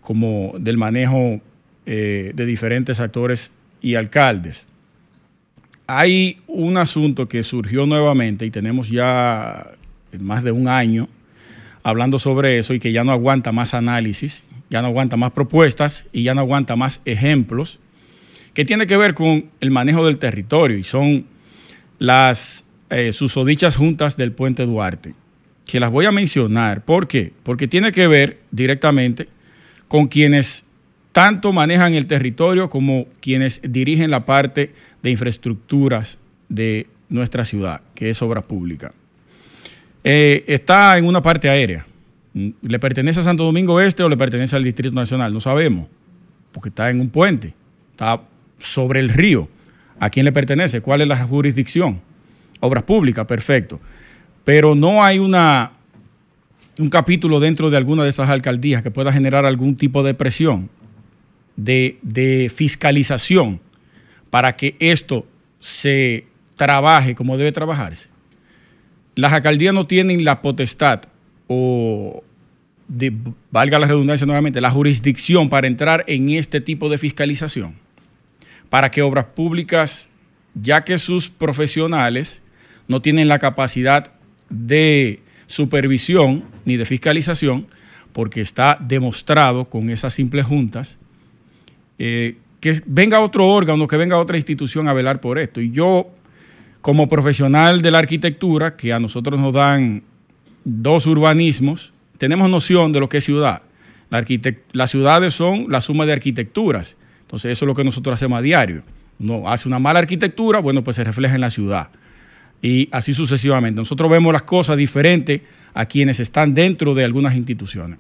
[0.00, 1.42] como del manejo
[1.85, 3.52] eh, de diferentes actores
[3.83, 4.66] y alcaldes.
[5.87, 9.72] Hay un asunto que surgió nuevamente y tenemos ya
[10.18, 11.08] más de un año
[11.82, 16.06] hablando sobre eso y que ya no aguanta más análisis, ya no aguanta más propuestas
[16.12, 17.78] y ya no aguanta más ejemplos,
[18.54, 21.26] que tiene que ver con el manejo del territorio y son
[21.98, 25.14] las eh, susodichas juntas del puente Duarte,
[25.66, 26.84] que las voy a mencionar.
[26.84, 27.32] ¿Por qué?
[27.42, 29.28] Porque tiene que ver directamente
[29.88, 30.64] con quienes
[31.12, 36.18] tanto manejan el territorio como quienes dirigen la parte de infraestructuras
[36.48, 38.92] de nuestra ciudad, que es obra pública.
[40.02, 41.86] Eh, está en una parte aérea.
[42.32, 45.32] ¿Le pertenece a Santo Domingo Este o le pertenece al Distrito Nacional?
[45.32, 45.88] No sabemos,
[46.52, 47.54] porque está en un puente,
[47.90, 48.22] está
[48.58, 49.48] sobre el río.
[49.98, 50.80] ¿A quién le pertenece?
[50.80, 52.00] ¿Cuál es la jurisdicción?
[52.60, 53.80] Obras públicas, perfecto.
[54.44, 55.72] Pero no hay una,
[56.78, 60.70] un capítulo dentro de alguna de esas alcaldías que pueda generar algún tipo de presión,
[61.56, 63.60] de, de fiscalización,
[64.30, 65.26] para que esto
[65.58, 68.09] se trabaje como debe trabajarse
[69.14, 71.02] las alcaldías no tienen la potestad
[71.46, 72.22] o,
[73.50, 77.74] valga la redundancia nuevamente, la jurisdicción para entrar en este tipo de fiscalización,
[78.68, 80.10] para que obras públicas,
[80.54, 82.42] ya que sus profesionales
[82.88, 84.12] no tienen la capacidad
[84.48, 87.66] de supervisión ni de fiscalización,
[88.12, 90.98] porque está demostrado con esas simples juntas,
[91.98, 95.60] eh, que venga otro órgano, que venga otra institución a velar por esto.
[95.60, 96.10] Y yo
[96.80, 100.02] como profesional de la arquitectura, que a nosotros nos dan
[100.64, 103.62] dos urbanismos, tenemos noción de lo que es ciudad.
[104.72, 106.96] las ciudades son la suma de arquitecturas.
[107.22, 108.82] Entonces eso es lo que nosotros hacemos a diario.
[109.18, 111.90] Uno hace una mala arquitectura, bueno, pues se refleja en la ciudad.
[112.62, 113.78] Y así sucesivamente.
[113.78, 117.98] Nosotros vemos las cosas diferentes a quienes están dentro de algunas instituciones.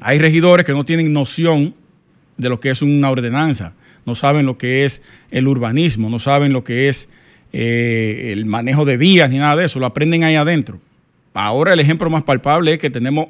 [0.00, 1.74] Hay regidores que no tienen noción
[2.36, 3.74] de lo que es una ordenanza,
[4.06, 7.08] no saben lo que es el urbanismo, no saben lo que es
[7.52, 10.80] eh, el manejo de vías ni nada de eso, lo aprenden ahí adentro.
[11.34, 13.28] Ahora el ejemplo más palpable es que tenemos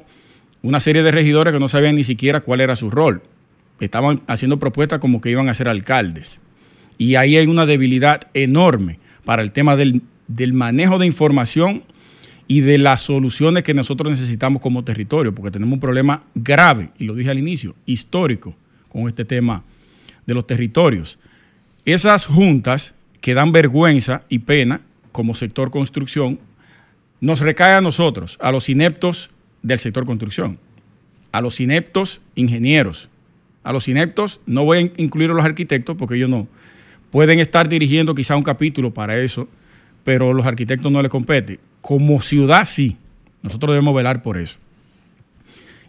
[0.61, 3.21] una serie de regidores que no sabían ni siquiera cuál era su rol.
[3.79, 6.39] Estaban haciendo propuestas como que iban a ser alcaldes.
[6.97, 11.83] Y ahí hay una debilidad enorme para el tema del, del manejo de información
[12.47, 17.05] y de las soluciones que nosotros necesitamos como territorio, porque tenemos un problema grave, y
[17.05, 18.53] lo dije al inicio, histórico
[18.89, 19.63] con este tema
[20.25, 21.17] de los territorios.
[21.85, 24.81] Esas juntas que dan vergüenza y pena
[25.11, 26.39] como sector construcción,
[27.19, 29.29] nos recae a nosotros, a los ineptos
[29.61, 30.57] del sector construcción,
[31.31, 33.09] a los ineptos ingenieros,
[33.63, 36.47] a los ineptos, no voy a incluir a los arquitectos porque ellos no,
[37.11, 39.47] pueden estar dirigiendo quizá un capítulo para eso,
[40.03, 41.59] pero los arquitectos no les compete.
[41.81, 42.97] Como ciudad sí,
[43.43, 44.57] nosotros debemos velar por eso.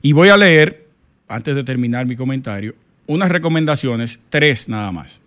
[0.03, 0.89] Y voy a leer,
[1.29, 2.75] antes de terminar mi comentario,
[3.07, 5.23] unas recomendaciones, tres nada más,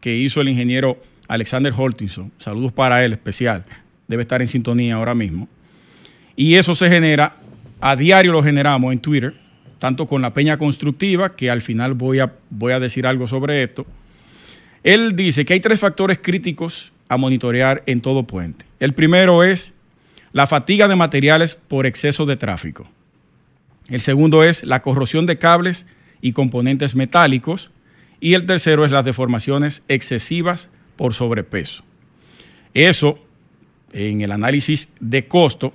[0.00, 1.00] que hizo el ingeniero
[1.32, 3.64] Alexander Holtinson, saludos para él especial,
[4.06, 5.48] debe estar en sintonía ahora mismo.
[6.36, 7.36] Y eso se genera,
[7.80, 9.32] a diario lo generamos en Twitter,
[9.78, 13.62] tanto con la peña constructiva, que al final voy a, voy a decir algo sobre
[13.62, 13.86] esto.
[14.82, 18.66] Él dice que hay tres factores críticos a monitorear en todo puente.
[18.78, 19.72] El primero es
[20.32, 22.86] la fatiga de materiales por exceso de tráfico.
[23.88, 25.86] El segundo es la corrosión de cables
[26.20, 27.70] y componentes metálicos.
[28.20, 30.68] Y el tercero es las deformaciones excesivas
[31.02, 31.82] por sobrepeso.
[32.72, 33.18] Eso,
[33.92, 35.74] en el análisis de costo,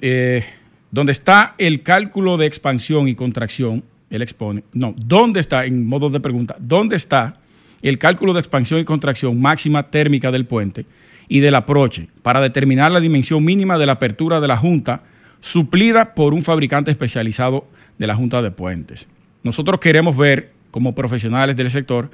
[0.00, 0.42] eh,
[0.90, 6.08] donde está el cálculo de expansión y contracción, él expone, no, ¿dónde está, en modo
[6.08, 7.36] de pregunta, dónde está
[7.82, 10.86] el cálculo de expansión y contracción máxima térmica del puente
[11.28, 15.02] y del aproche para determinar la dimensión mínima de la apertura de la junta
[15.42, 19.08] suplida por un fabricante especializado de la junta de puentes?
[19.42, 22.08] Nosotros queremos ver, como profesionales del sector,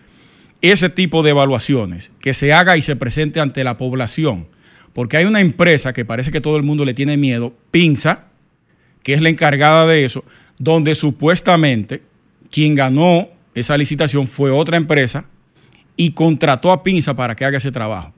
[0.63, 4.47] ese tipo de evaluaciones, que se haga y se presente ante la población,
[4.93, 8.27] porque hay una empresa que parece que todo el mundo le tiene miedo, Pinza,
[9.03, 10.25] que es la encargada de eso,
[10.59, 12.03] donde supuestamente
[12.51, 15.27] quien ganó esa licitación fue otra empresa
[15.97, 18.13] y contrató a Pinza para que haga ese trabajo.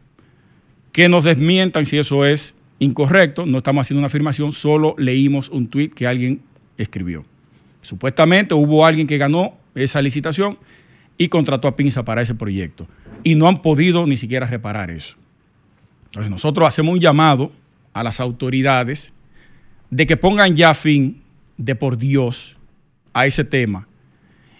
[0.92, 5.68] Que nos desmientan si eso es incorrecto, no estamos haciendo una afirmación, solo leímos un
[5.68, 6.40] tuit que alguien
[6.78, 7.24] escribió.
[7.82, 10.58] Supuestamente hubo alguien que ganó esa licitación
[11.18, 12.86] y contrató a Pinza para ese proyecto.
[13.22, 15.16] Y no han podido ni siquiera reparar eso.
[16.06, 17.52] Entonces nosotros hacemos un llamado
[17.92, 19.12] a las autoridades
[19.90, 21.22] de que pongan ya fin
[21.56, 22.56] de por Dios
[23.12, 23.88] a ese tema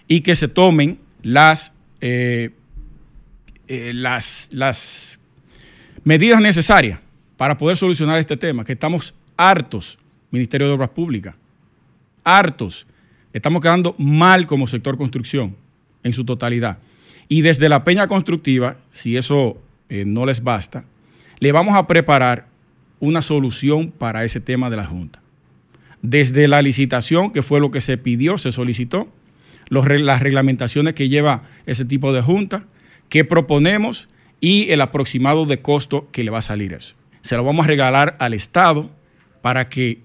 [0.07, 2.51] y que se tomen las, eh,
[3.67, 5.19] eh, las, las
[6.03, 6.99] medidas necesarias
[7.37, 9.99] para poder solucionar este tema, que estamos hartos,
[10.31, 11.35] Ministerio de Obras Públicas,
[12.23, 12.87] hartos.
[13.33, 15.55] Estamos quedando mal como sector construcción
[16.07, 16.79] en su totalidad.
[17.29, 19.57] Y desde la peña constructiva, si eso
[19.89, 20.85] eh, no les basta,
[21.39, 22.47] le vamos a preparar
[22.99, 25.21] una solución para ese tema de la Junta.
[26.01, 29.07] Desde la licitación, que fue lo que se pidió, se solicitó,
[29.69, 32.63] las reglamentaciones que lleva ese tipo de junta,
[33.09, 34.07] qué proponemos
[34.39, 36.95] y el aproximado de costo que le va a salir eso.
[37.21, 38.89] Se lo vamos a regalar al Estado
[39.41, 39.99] para que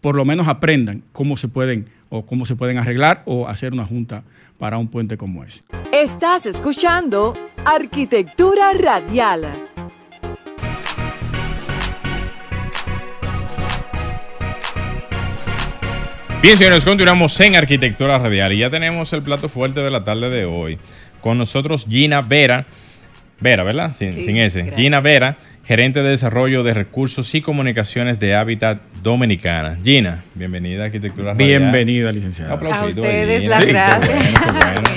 [0.00, 3.86] por lo menos aprendan cómo se pueden o cómo se pueden arreglar o hacer una
[3.86, 4.22] junta
[4.58, 5.62] para un puente como ese.
[5.92, 9.46] Estás escuchando Arquitectura Radial.
[16.40, 20.30] Bien, señores, continuamos en Arquitectura Radial y ya tenemos el plato fuerte de la tarde
[20.30, 20.78] de hoy.
[21.20, 22.64] Con nosotros Gina Vera,
[23.40, 23.94] Vera, ¿verdad?
[23.96, 24.72] Sin, sin ese.
[24.74, 25.36] Gina Vera,
[25.68, 29.78] gerente de desarrollo de recursos y comunicaciones de Hábitat Dominicana.
[29.84, 31.60] Gina, bienvenida a Arquitectura Radial.
[31.60, 32.54] Bienvenida, licenciada.
[32.54, 34.32] A ustedes las gracias.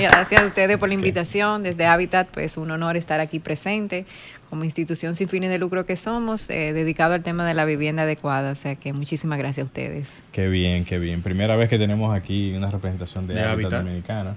[0.00, 1.62] gracias a ustedes por la invitación.
[1.62, 4.06] Desde Hábitat, pues un honor estar aquí presente
[4.48, 8.04] como institución sin fines de lucro que somos, eh, dedicado al tema de la vivienda
[8.04, 8.52] adecuada.
[8.52, 10.08] O sea que muchísimas gracias a ustedes.
[10.32, 11.20] Qué bien, qué bien.
[11.20, 14.36] Primera vez que tenemos aquí una representación de, Hábitat Dominicana.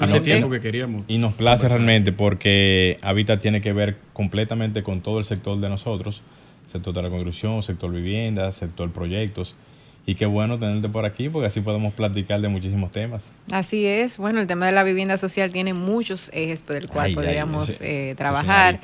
[0.00, 1.04] Hace tiempo que queríamos.
[1.08, 5.68] Y nos place realmente porque Habitat tiene que ver completamente con todo el sector de
[5.68, 6.22] nosotros,
[6.70, 9.56] sector de la construcción, sector vivienda, sector proyectos.
[10.08, 13.28] Y qué bueno tenerte por aquí porque así podemos platicar de muchísimos temas.
[13.50, 14.18] Así es.
[14.18, 18.14] Bueno, el tema de la vivienda social tiene muchos ejes por el cual podríamos eh,
[18.16, 18.78] trabajar.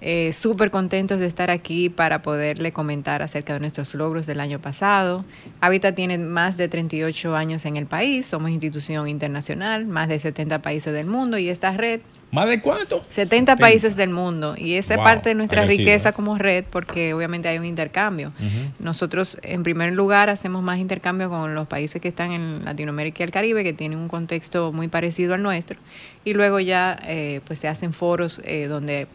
[0.00, 4.60] Eh, Súper contentos de estar aquí para poderle comentar acerca de nuestros logros del año
[4.60, 5.24] pasado.
[5.60, 10.62] Habitat tiene más de 38 años en el país, somos institución internacional, más de 70
[10.62, 12.00] países del mundo y esta red
[12.36, 13.00] ¿Más de cuánto?
[13.08, 14.56] 70, países del mundo.
[14.58, 18.30] Y esa es parte de nuestra riqueza como red porque obviamente hay un intercambio.
[18.78, 23.24] Nosotros, en primer lugar, hacemos más intercambio con los países que están en Latinoamérica y
[23.24, 25.78] el Caribe, que tienen un contexto muy parecido al nuestro.
[26.26, 29.08] Y luego ya eh, pues se hacen foros eh, donde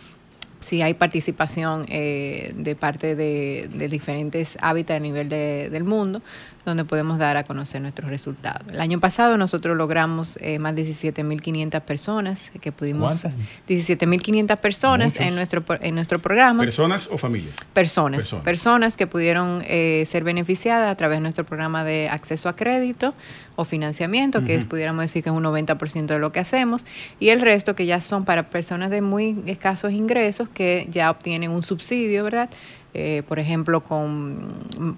[0.62, 6.22] si hay participación eh, de parte de, diferentes hábitats a nivel del mundo,
[6.66, 8.68] donde podemos dar a conocer nuestros resultados.
[8.72, 13.24] El año pasado nosotros logramos eh, más de 17.500 personas que pudimos...
[13.68, 16.64] 17.500 personas en nuestro, en nuestro programa.
[16.64, 17.56] ¿Personas o familias?
[17.74, 18.34] Personas.
[18.44, 23.16] Personas, que pudieron eh, ser beneficiadas a través de nuestro programa de acceso a crédito
[23.56, 26.86] o financiamiento, que es, pudiéramos decir que es un 90% de lo que hacemos,
[27.20, 31.52] y el resto que ya son para personas de muy escasos ingresos que ya obtienen
[31.52, 32.50] un subsidio, ¿verdad?
[32.94, 34.54] Eh, por ejemplo, con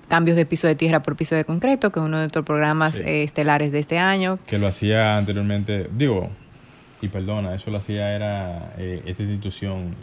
[0.08, 3.00] cambios de piso de tierra por piso de concreto, que es uno de nuestros programas
[3.00, 4.40] eh, estelares de este año.
[4.48, 6.30] Que lo hacía anteriormente, digo,
[7.02, 9.96] y perdona, eso lo hacía era eh, esta institución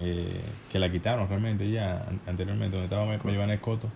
[0.70, 3.88] que la quitaron realmente ya anteriormente, donde estaba Giovanni Escoto.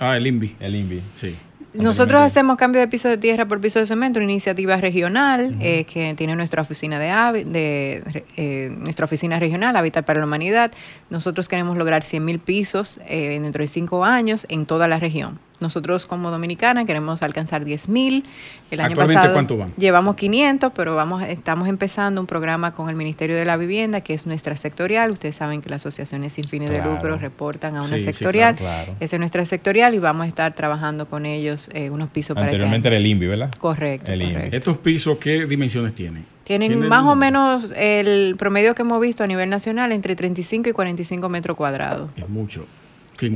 [0.00, 0.56] ah, el INVI.
[0.58, 1.02] El INVI.
[1.14, 1.36] Sí.
[1.76, 5.84] Nosotros hacemos cambio de piso de tierra por piso de cemento, una iniciativa regional eh,
[5.84, 10.72] que tiene nuestra oficina de, de eh, nuestra oficina regional, Habitat para la Humanidad.
[11.10, 15.38] Nosotros queremos lograr 100.000 pisos eh, dentro de cinco años en toda la región.
[15.60, 18.24] Nosotros como dominicana queremos alcanzar 10.000.
[18.70, 19.72] El año pasado ¿cuánto van?
[19.76, 24.14] llevamos 500, pero vamos estamos empezando un programa con el Ministerio de la Vivienda, que
[24.14, 25.10] es nuestra sectorial.
[25.10, 28.56] Ustedes saben que las asociaciones sin fines de lucro reportan a una sectorial.
[29.00, 32.46] Esa es nuestra sectorial y vamos a estar trabajando con ellos eh, unos pisos para
[32.46, 33.50] Anteriormente era el INVI, ¿verdad?
[33.58, 36.24] Correcto, ¿Estos pisos qué dimensiones tienen?
[36.44, 40.72] Tienen más o menos el promedio que hemos visto a nivel nacional entre 35 y
[40.72, 42.10] 45 metros cuadrados.
[42.16, 42.66] Es mucho.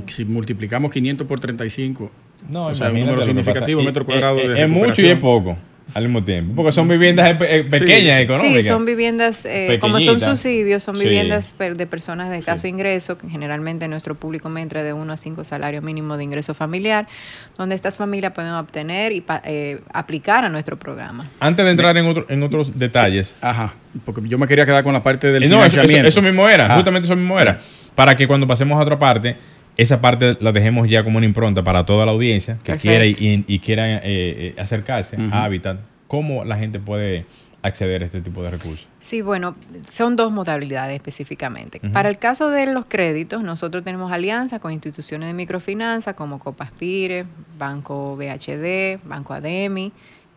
[0.07, 2.11] Si multiplicamos 500 por 35,
[2.49, 5.57] no, o sea, un número significativo, metro cuadrado de Es mucho y es poco
[5.95, 6.55] al mismo tiempo.
[6.55, 8.63] Porque son viviendas pequeñas, económicas.
[8.63, 13.29] Sí, son viviendas, eh, como son subsidios, son viviendas de personas de escaso ingreso, que
[13.29, 17.09] generalmente nuestro público me entra de 1 a 5 salarios mínimos de ingreso familiar,
[17.57, 21.29] donde estas familias pueden obtener y eh, aplicar a nuestro programa.
[21.41, 23.37] Antes de entrar en, otro, en otros detalles.
[23.41, 23.75] Ajá,
[24.05, 26.09] porque yo me quería quedar con la parte del eh, no, financiamiento.
[26.09, 27.61] Eso, mismo era, justamente eso mismo era.
[27.95, 29.37] Para que cuando pasemos a otra parte
[29.77, 33.59] esa parte la dejemos ya como una impronta para toda la audiencia que quiera y,
[33.61, 35.81] quiera eh, eh, acercarse a Habitat.
[36.07, 37.27] ¿Cómo la gente puede
[37.63, 38.87] acceder a este tipo de recursos?
[39.01, 39.55] Sí, bueno,
[39.89, 41.81] son dos modalidades específicamente.
[41.93, 47.27] Para el caso de los créditos, nosotros tenemos alianza con instituciones de microfinanza como Copaspire,
[47.59, 49.93] Banco BHD, Banco Ademi,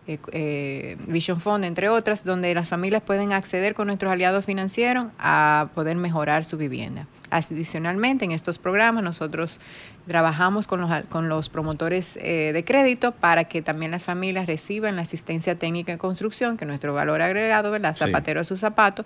[0.06, 5.70] eh, Vision Fund, entre otras, donde las familias pueden acceder con nuestros aliados financieros a
[5.74, 7.08] poder mejorar su vivienda.
[7.34, 9.60] Adicionalmente, en estos programas nosotros
[10.08, 14.96] trabajamos con los, con los promotores eh, de crédito para que también las familias reciban
[14.98, 17.96] la asistencia técnica en construcción, que es nuestro valor agregado, ¿verdad?
[17.96, 19.06] Zapatero a su zapato,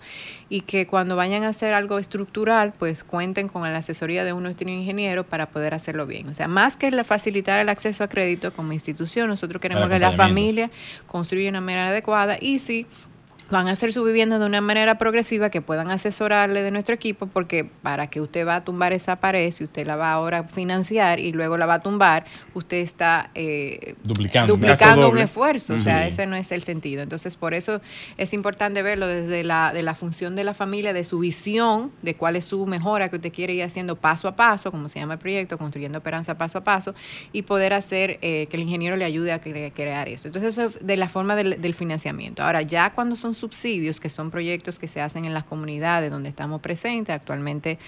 [0.49, 4.47] y que cuando vayan a hacer algo estructural, pues cuenten con la asesoría de un
[4.47, 6.29] nuestro ingeniero para poder hacerlo bien.
[6.29, 10.13] O sea, más que facilitar el acceso a crédito como institución, nosotros queremos que la
[10.13, 10.71] familia
[11.05, 12.87] construya de una manera adecuada y si
[13.49, 17.27] van a hacer su vivienda de una manera progresiva que puedan asesorarle de nuestro equipo
[17.27, 20.43] porque para que usted va a tumbar esa pared, si usted la va ahora a
[20.43, 25.79] financiar y luego la va a tumbar, usted está eh, duplicando, duplicando un esfuerzo, o
[25.79, 27.01] sea, ese no es el sentido.
[27.01, 27.81] Entonces, por eso
[28.17, 32.15] es importante verlo desde la, de la función de la familia, de su visión, de
[32.15, 35.13] cuál es su mejora que usted quiere ir haciendo paso a paso, como se llama
[35.13, 36.93] el proyecto, construyendo esperanza paso a paso,
[37.31, 40.27] y poder hacer eh, que el ingeniero le ayude a crear eso.
[40.27, 42.43] Entonces, eso es de la forma del, del financiamiento.
[42.43, 46.29] Ahora, ya cuando son subsidios, que son proyectos que se hacen en las comunidades donde
[46.29, 47.79] estamos presentes, actualmente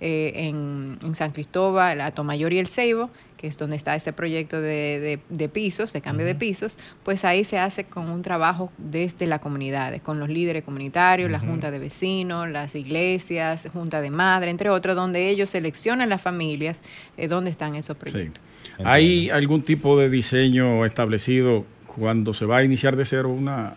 [0.00, 5.20] eh, en, San Cristóbal, Atomayor y El Ceibo, que es donde está ese proyecto de,
[5.52, 10.00] pisos, de cambio de pisos, pues ahí se hace con un trabajo desde la comunidad,
[10.02, 14.96] con los líderes comunitarios, la junta de vecinos, las iglesias, junta de madre, entre otros,
[14.96, 16.82] donde ellos seleccionan las familias
[17.16, 18.42] eh, donde están esos proyectos.
[18.84, 23.76] ¿Hay algún tipo de diseño establecido cuando se va a iniciar de cero una,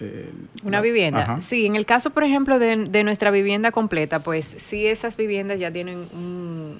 [0.00, 0.30] eh,
[0.64, 1.40] una vivienda.
[1.40, 5.58] Sí, en el caso, por ejemplo, de, de, nuestra vivienda completa, pues sí esas viviendas
[5.60, 6.78] ya tienen un,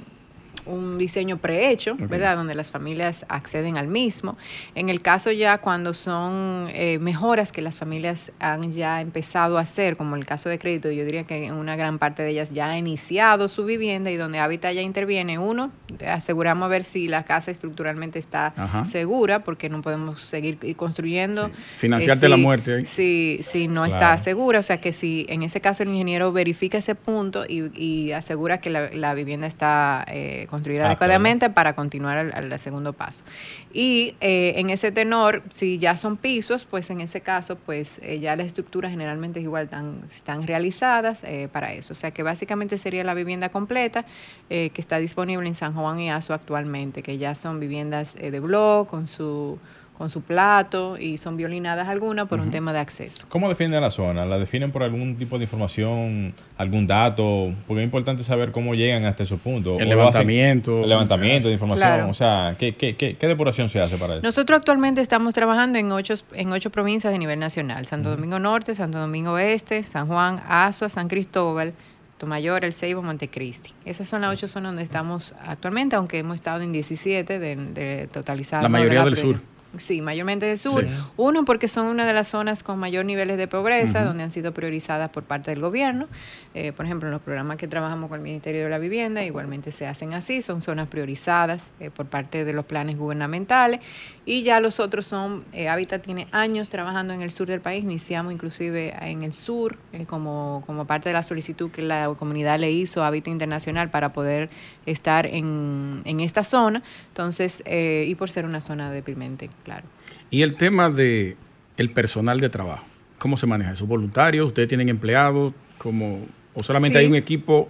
[0.67, 2.37] un diseño prehecho, ¿verdad?
[2.37, 4.37] Donde las familias acceden al mismo.
[4.75, 9.63] En el caso ya cuando son eh, mejoras que las familias han ya empezado a
[9.63, 12.71] hacer, como el caso de crédito, yo diría que una gran parte de ellas ya
[12.71, 15.71] ha iniciado su vivienda y donde Habitat ya interviene, uno,
[16.07, 18.55] aseguramos a ver si la casa estructuralmente está
[18.85, 21.51] segura, porque no podemos seguir construyendo.
[21.79, 22.87] Financiarte la muerte ahí.
[22.87, 26.79] Si, si no está segura, o sea que si en ese caso el ingeniero verifica
[26.79, 30.05] ese punto y, asegura que la, vivienda está
[30.51, 33.25] eh, construida adecuadamente para continuar al, segundo paso.
[33.73, 38.19] Y eh, en ese tenor, si ya son pisos, pues en ese caso, pues eh,
[38.21, 41.93] ya las estructuras generalmente igual están, están realizadas eh, para eso.
[41.93, 44.05] O sea que básicamente sería la vivienda completa
[44.49, 48.89] que está disponible en San Juan y Aso actualmente, que ya son viviendas de blog
[48.89, 49.61] con su
[50.01, 53.27] con su plato y son violinadas algunas por un tema de acceso.
[53.29, 54.25] ¿Cómo definen la zona?
[54.25, 57.53] ¿La definen por algún tipo de información, algún dato?
[57.67, 59.79] Porque es importante saber cómo llegan hasta esos puntos.
[59.79, 60.81] El levantamiento.
[60.81, 62.09] El levantamiento de información.
[62.09, 64.23] O sea, ¿qué, qué, qué, depuración se hace para eso?
[64.23, 67.85] Nosotros actualmente estamos trabajando en ocho, en ocho provincias de nivel nacional.
[67.85, 71.75] Santo Domingo Norte, Santo Domingo Oeste, San Juan, Azua, San Cristóbal,
[72.17, 73.75] Tomayor, El Ceibo, Montecristi.
[73.85, 78.09] Esas son las ocho zonas donde estamos actualmente, aunque hemos estado en 17 de, de
[78.11, 78.63] totalizar.
[78.63, 79.51] La mayoría del sur.
[79.79, 80.85] Sí, mayormente del sur.
[81.17, 84.53] Uno, porque son una de las zonas con mayor niveles de pobreza, donde han sido
[84.53, 86.09] priorizadas por parte del gobierno.
[86.55, 89.71] Eh, por ejemplo, en los programas que trabajamos con el Ministerio de la Vivienda, igualmente
[89.71, 93.79] se hacen así, son zonas priorizadas eh, por parte de los planes gubernamentales.
[94.27, 97.85] Y ya los otros son, eh, Habitat tiene años trabajando en el sur del país,
[97.85, 102.59] iniciamos inclusive en el sur, eh, como, como parte de la solicitud que la comunidad
[102.59, 104.51] le hizo a Habitat Internacional para poder
[104.85, 106.83] estar en, en esta zona.
[107.09, 109.85] Entonces, y por ser una zona deprimente claro.
[110.31, 111.37] Y el tema de
[111.77, 112.85] el personal de trabajo,
[113.19, 113.87] ¿cómo se maneja eso?
[113.87, 114.49] ¿Voluntarios?
[114.49, 115.55] ¿Ustedes tienen empleados?
[115.79, 117.69] como ¿O solamente hay un equipo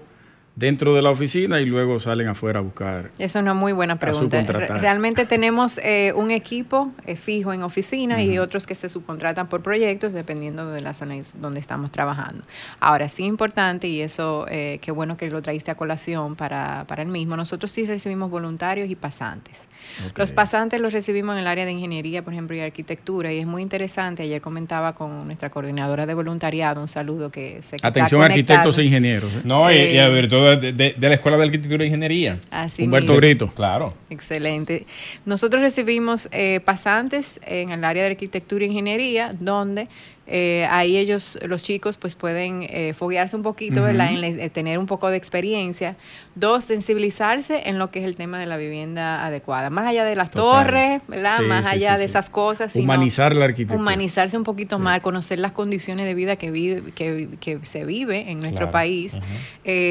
[0.56, 3.10] dentro de la oficina y luego salen afuera a buscar.
[3.18, 4.42] Es una muy buena pregunta.
[4.42, 9.62] Realmente tenemos eh, un equipo eh, fijo en oficina y otros que se subcontratan por
[9.62, 12.44] proyectos dependiendo de la zona donde estamos trabajando.
[12.78, 17.02] Ahora, sí importante, y eso eh, qué bueno que lo traíste a colación para, para
[17.02, 19.66] el mismo, nosotros sí recibimos voluntarios y pasantes.
[20.14, 23.46] Los pasantes los recibimos en el área de ingeniería, por ejemplo, y arquitectura, y es
[23.46, 24.22] muy interesante.
[24.22, 29.30] Ayer comentaba con nuestra coordinadora de voluntariado, un saludo que se Atención, arquitectos e ingenieros.
[29.44, 30.08] No, y, y a
[30.42, 32.40] De, la Escuela de Arquitectura e Ingeniería.
[32.50, 33.48] Así Humberto Grito.
[33.54, 33.86] Claro.
[34.10, 34.86] Excelente.
[35.24, 39.88] Nosotros recibimos eh, pasantes en el área de Arquitectura e Ingeniería, donde
[40.32, 44.12] eh, ahí ellos, los chicos, pues pueden eh, foguearse un poquito, ¿verdad?
[44.12, 45.96] En eh, tener un poco de experiencia.
[46.36, 49.70] Dos, sensibilizarse en lo que es el tema de la vivienda adecuada.
[49.70, 51.40] Más allá de las torres, ¿verdad?
[51.40, 52.76] más allá de esas cosas.
[52.76, 53.80] Humanizar la arquitectura.
[53.80, 58.70] Humanizarse un poquito más, conocer las condiciones de vida que, que, se vive en nuestro
[58.70, 59.20] país.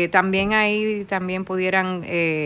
[0.10, 2.06] también ahí también pudieran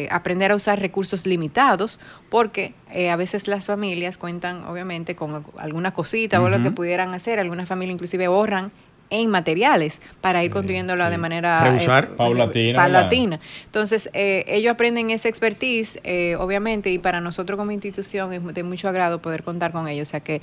[0.10, 2.74] aprender a usar recursos limitados, porque
[3.10, 7.40] a veces las familias cuentan, obviamente, con alguna cosita o lo que pudieran hacer.
[7.40, 8.72] Algunas familias inclusive ahorran
[9.10, 13.40] en materiales para ir construyéndolo de manera eh, paulatina.
[13.66, 18.64] Entonces, eh, ellos aprenden esa expertise, eh, obviamente, y para nosotros como institución es de
[18.64, 20.10] mucho agrado poder contar con ellos.
[20.10, 20.42] O sea que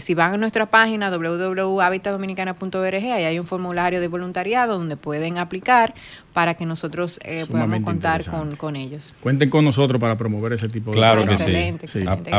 [0.00, 5.94] si van a nuestra página www.habitadominicana.org, ahí hay un formulario de voluntariado donde pueden aplicar
[6.32, 8.24] para que nosotros podamos contar
[8.56, 9.14] con, ellos.
[9.20, 11.98] Cuenten con nosotros para promover ese tipo de Claro que excelente, sí.
[11.98, 12.30] Excelente,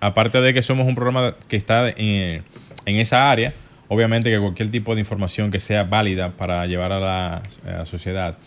[0.00, 2.44] aparte de que somos un programa que está en,
[2.86, 3.52] en esa área,
[3.92, 8.38] Obviamente que cualquier tipo de información que sea válida para llevar a la, sociedad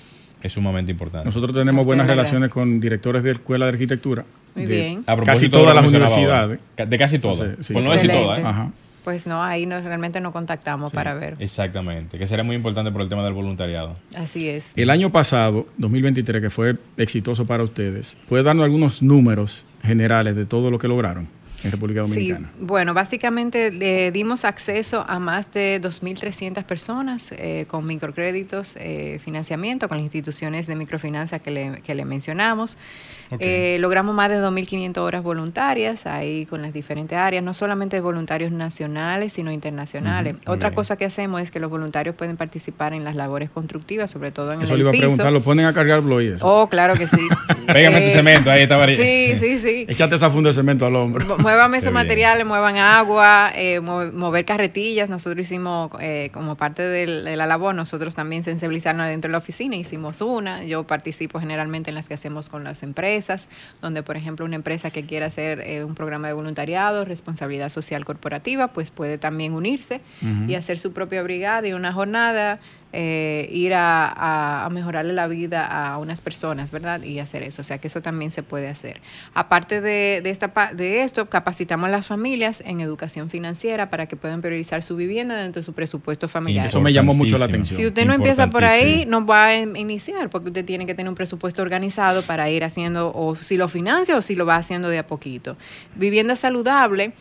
[0.41, 1.23] es sumamente importante.
[1.25, 4.25] Nosotros tenemos buenas relaciones con directores de escuela de arquitectura.
[4.55, 5.03] Muy bien.
[5.23, 6.59] casi todas las universidades.
[6.75, 7.57] De casi todas.
[7.57, 8.39] Pues no decir todas.
[8.39, 8.71] ¿eh?
[9.03, 11.35] Pues no, ahí nos, realmente nos contactamos para ver.
[11.37, 13.97] Exactamente, que sería muy importante por el tema del voluntariado.
[14.17, 14.73] Así es.
[14.75, 20.47] El año pasado, 2023, que fue exitoso para ustedes, ¿puede darnos algunos números generales de
[20.47, 21.27] todo lo que lograron?
[21.65, 22.49] En República Dominicana?
[22.53, 29.19] Sí, bueno, básicamente le dimos acceso a más de 2.300 personas eh, con microcréditos, eh,
[29.23, 32.77] financiamiento, con las instituciones de microfinanza que le, que le mencionamos.
[33.39, 38.51] Eh, logramos más de 2.500 horas voluntarias ahí con las diferentes áreas, no solamente voluntarios
[38.51, 40.35] nacionales, sino internacionales.
[40.45, 44.31] Otra cosa que hacemos es que los voluntarios pueden participar en las labores constructivas, sobre
[44.31, 46.41] todo en eso el le iba a preguntar, ¿lo ponen a cargar bloques?
[46.43, 47.27] Oh, claro que sí.
[47.67, 49.85] Pégame tu cemento, ahí está Sí, sí, sí.
[49.89, 51.37] Échate esa funda de cemento al hombro.
[51.55, 55.09] Muevan esos materiales, muevan agua, eh, mover carretillas.
[55.09, 59.77] Nosotros hicimos, eh, como parte de la labor, nosotros también sensibilizarnos dentro de la oficina,
[59.77, 60.65] hicimos una.
[60.65, 63.47] Yo participo generalmente en las que hacemos con las empresas
[63.81, 68.03] donde por ejemplo una empresa que quiera hacer eh, un programa de voluntariado, responsabilidad social
[68.03, 70.01] corporativa, pues puede también unirse
[70.49, 72.59] y hacer su propia brigada y una jornada
[72.97, 77.03] eh, ir a, mejorarle la vida a unas personas, ¿verdad?
[77.03, 77.61] Y hacer eso.
[77.61, 79.01] O sea que eso también se puede hacer.
[79.33, 84.41] Aparte de, esta, de esto, capacitamos a las familias en educación financiera para que puedan
[84.41, 86.67] priorizar su vivienda dentro de su presupuesto familiar.
[86.67, 87.77] Eso me llamó mucho la atención.
[87.77, 91.09] Si usted no empieza por ahí, no va a iniciar, porque usted tiene que tener
[91.09, 94.89] un presupuesto organizado para ir haciendo, o si lo financia o si lo va haciendo
[94.89, 95.57] de a poquito.
[95.95, 97.11] Vivienda saludable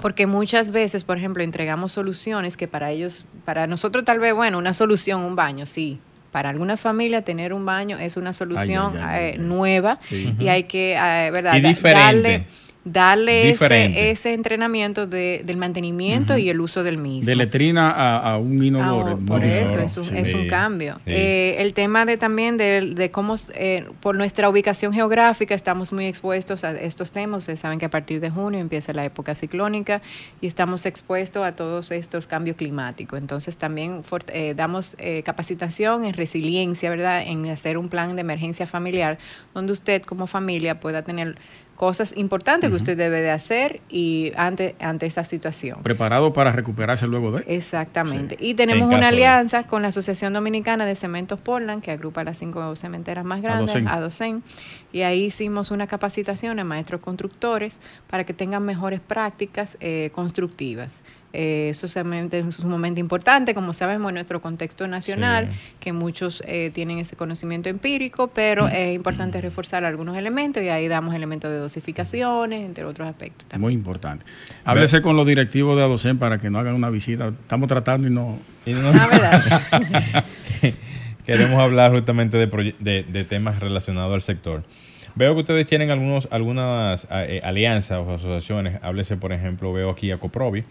[0.00, 4.58] porque muchas veces, por ejemplo, entregamos soluciones que para ellos, para nosotros tal vez, bueno,
[4.58, 5.98] una solución, un baño, sí.
[6.32, 9.98] Para algunas familias tener un baño es una solución eh, nueva
[10.38, 11.56] y hay que, eh, ¿verdad?
[11.56, 12.46] Y diferente darle
[12.84, 17.26] ese, ese, entrenamiento de, del mantenimiento y el uso del mismo.
[17.26, 19.18] De letrina a, un inodoro.
[19.20, 20.98] Ah, por eso, es un, es un cambio.
[21.04, 26.06] Eh, el tema de también de, de cómo, eh, por nuestra ubicación geográfica, estamos muy
[26.06, 27.40] expuestos a estos temas.
[27.40, 30.00] Ustedes saben que a partir de junio empieza la época ciclónica
[30.40, 33.18] y estamos expuestos a todos estos cambios climáticos.
[33.18, 34.02] Entonces también
[34.32, 37.22] eh, damos capacitación en resiliencia, ¿verdad?
[37.26, 39.18] En hacer un plan de emergencia familiar
[39.54, 41.36] donde usted como familia pueda tener
[41.80, 45.82] cosas importantes que usted debe de hacer y ante, ante esa situación.
[45.82, 47.42] Preparado para recuperarse luego de.
[47.46, 48.36] Exactamente.
[48.38, 52.76] Y tenemos una alianza con la Asociación Dominicana de Cementos Portland, que agrupa las cinco
[52.76, 54.42] cementeras más grandes, a docen.
[54.92, 57.78] Y ahí hicimos una capacitación a maestros constructores
[58.10, 61.00] para que tengan mejores prácticas eh, constructivas.
[61.32, 61.92] Eh, eso es
[62.56, 68.28] sumamente importante, como sabemos, en nuestro contexto nacional, que muchos eh, tienen ese conocimiento empírico,
[68.28, 73.46] pero es importante reforzar algunos elementos y ahí damos elementos de dosificaciones, entre otros aspectos.
[73.58, 74.24] Muy importante.
[74.64, 77.28] Háblese con los directivos de ADOCEN para que no hagan una visita.
[77.28, 78.38] Estamos tratando y no...
[78.66, 80.24] Ah,
[81.26, 84.64] Queremos hablar justamente de, de temas relacionados al sector.
[85.14, 88.78] Veo que ustedes tienen algunos, algunas eh, alianzas o asociaciones.
[88.82, 90.64] Háblese, por ejemplo, veo aquí a Coprovi,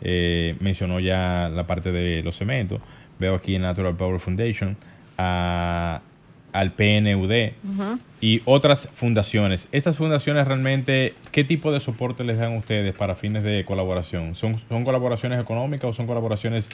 [0.00, 2.80] eh, mencionó ya la parte de los cementos.
[3.18, 4.76] Veo aquí en Natural Power Foundation,
[5.16, 7.52] al PNUD
[8.20, 9.68] y otras fundaciones.
[9.72, 14.34] Estas fundaciones realmente, ¿qué tipo de soporte les dan ustedes para fines de colaboración?
[14.34, 16.68] ¿Son, son colaboraciones económicas o son colaboraciones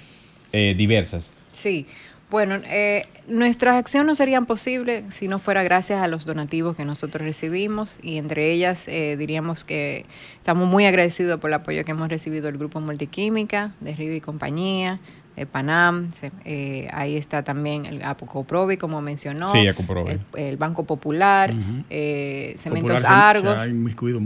[0.52, 1.30] eh, diversas?
[1.52, 1.86] Sí.
[2.28, 6.84] Bueno, eh, nuestras acciones no serían posibles si no fuera gracias a los donativos que
[6.84, 10.06] nosotros recibimos y entre ellas eh, diríamos que
[10.38, 14.20] estamos muy agradecidos por el apoyo que hemos recibido del Grupo Multiquímica, de Rida y
[14.20, 14.98] compañía,
[15.36, 16.10] de Panam,
[16.44, 21.52] eh, ahí está también el Apocoprovi, como mencionó, sí, el, el, Banco Popular,
[21.90, 23.62] eh, Cementos Argos,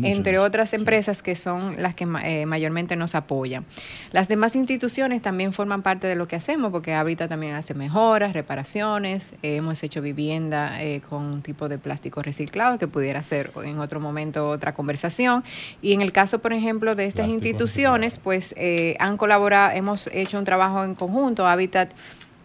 [0.05, 3.65] entre otras empresas que son las que eh, mayormente nos apoyan.
[4.13, 8.33] Las demás instituciones también forman parte de lo que hacemos, porque ahorita también hace mejoras,
[8.33, 13.99] reparaciones, hemos hecho vivienda con un tipo de plástico reciclado que pudiera ser en otro
[13.99, 15.43] momento otra conversación.
[15.83, 18.55] Y en el caso, por ejemplo, de estas instituciones, pues
[19.01, 21.91] han colaborado, hemos hecho un trabajo en conjunto, Habitat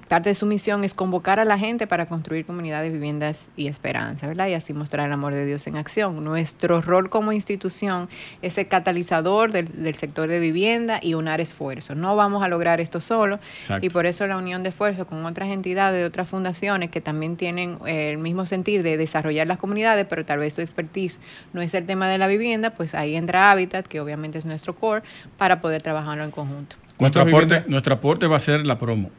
[0.07, 4.27] parte de su misión es convocar a la gente para construir comunidades, viviendas y esperanza,
[4.27, 4.47] ¿verdad?
[4.47, 6.23] Y así mostrar el amor de Dios en acción.
[6.23, 8.07] Nuestro rol como institución
[8.41, 11.97] es el catalizador del, sector de vivienda y unar esfuerzos.
[11.97, 13.39] No vamos a lograr esto solo
[13.81, 17.35] y por eso la unión de esfuerzos con otras entidades, de otras fundaciones que también
[17.35, 21.19] tienen eh, el mismo sentir de desarrollar las comunidades, pero tal vez su expertise
[21.53, 24.75] no es el tema de la vivienda, pues ahí entra Habitat, que obviamente es nuestro
[24.75, 25.03] core,
[25.37, 26.75] para poder trabajarlo en conjunto.
[26.99, 29.11] Nuestro aporte, nuestro aporte va a ser la promo.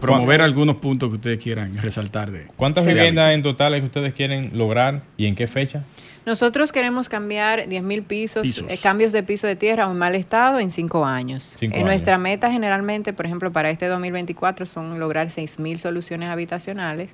[0.00, 4.50] Promover algunos puntos que ustedes quieran resaltar de ¿Cuántas viviendas en total que ustedes quieren
[4.54, 5.84] lograr y en qué fecha?
[6.26, 10.58] Nosotros queremos cambiar 10.000 pisos, eh, cambios de piso de tierra a un mal estado
[10.58, 11.54] en cinco años.
[11.60, 17.10] en eh, Nuestra meta generalmente, por ejemplo, para este 2024 son lograr 6.000 soluciones habitacionales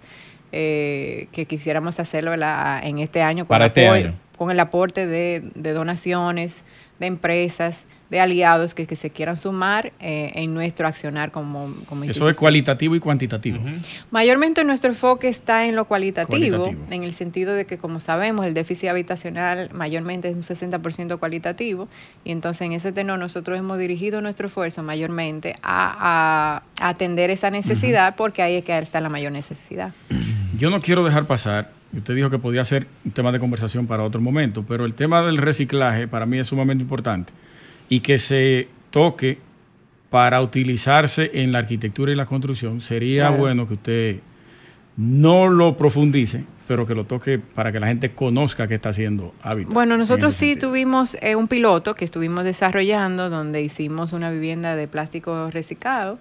[0.52, 6.64] eh, que quisiéramos hacerlo en este año con, este con el aporte de, de donaciones,
[7.00, 12.28] de empresas, de aliados que, se quieran sumar eh, en nuestro accionar como, como Eso
[12.28, 13.58] es cualitativo y cuantitativo.
[14.10, 18.52] Mayormente nuestro enfoque está en lo cualitativo, en el sentido de que, como sabemos, el
[18.52, 21.88] déficit habitacional mayormente es un 60% cualitativo,
[22.24, 28.16] y entonces en ese tenor nosotros hemos dirigido nuestro esfuerzo mayormente a, atender esa necesidad,
[28.16, 29.92] porque ahí es que está la mayor necesidad.
[30.58, 34.04] Yo no quiero dejar pasar Usted dijo que podía ser un tema de conversación para
[34.04, 37.32] otro momento, pero el tema del reciclaje para mí es sumamente importante
[37.88, 39.38] y que se toque
[40.10, 42.80] para utilizarse en la arquitectura y la construcción.
[42.80, 44.20] Sería bueno que usted
[44.96, 49.32] no lo profundice, pero que lo toque para que la gente conozca qué está haciendo
[49.42, 49.72] Hábitat.
[49.72, 54.88] Bueno, nosotros sí tuvimos eh, un piloto que estuvimos desarrollando donde hicimos una vivienda de
[54.88, 56.18] plástico reciclado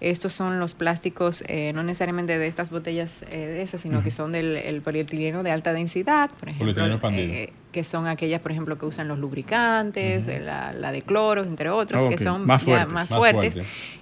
[0.00, 4.10] estos son los plásticos, eh, no necesariamente de estas botellas eh, de esas, sino que
[4.10, 6.74] son del polietileno de alta densidad, por ejemplo,
[7.12, 12.06] eh, que son aquellas, por ejemplo, que usan los lubricantes, la, de cloro, entre otros,
[12.06, 13.58] que son más fuertes.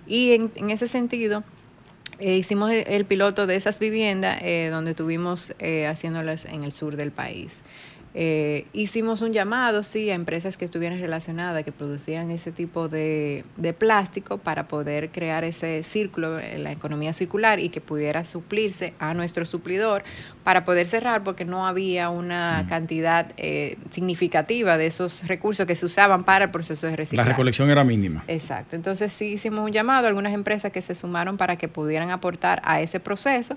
[0.06, 1.42] Y en, ese sentido,
[2.20, 5.52] hicimos el, piloto de esas viviendas donde estuvimos
[5.88, 7.62] haciéndolas en el sur del país.
[8.16, 13.44] Eh, hicimos un llamado, sí, a empresas que estuvieran relacionadas, que producían ese tipo de,
[13.76, 19.14] plástico para poder crear ese círculo, en la economía circular y que pudiera suplirse a
[19.14, 20.04] nuestro suplidor
[20.44, 25.86] para poder cerrar porque no había una cantidad eh, significativa de esos recursos que se
[25.86, 27.28] usaban para el proceso de reciclaje.
[27.28, 28.22] La recolección era mínima.
[28.28, 28.76] Exacto.
[28.76, 32.62] Entonces sí hicimos un llamado a algunas empresas que se sumaron para que pudieran aportar
[32.64, 33.56] a ese proceso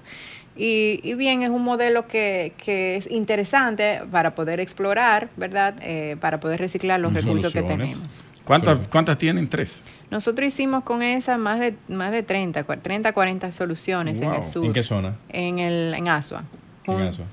[0.57, 5.75] y, bien, es un modelo que, es interesante para poder explorar, ¿verdad?
[5.81, 8.23] Eh, para poder reciclar los recursos que tenemos.
[8.43, 9.49] ¿Cuántas, ¿Cuántas tienen?
[9.49, 9.83] Tres.
[10.09, 14.65] Nosotros hicimos con esa más de más de 30, 30 40 soluciones en el sur.
[14.65, 15.15] ¿En qué zona?
[15.29, 16.43] En, el, en Asua.
[16.85, 17.25] En Asua.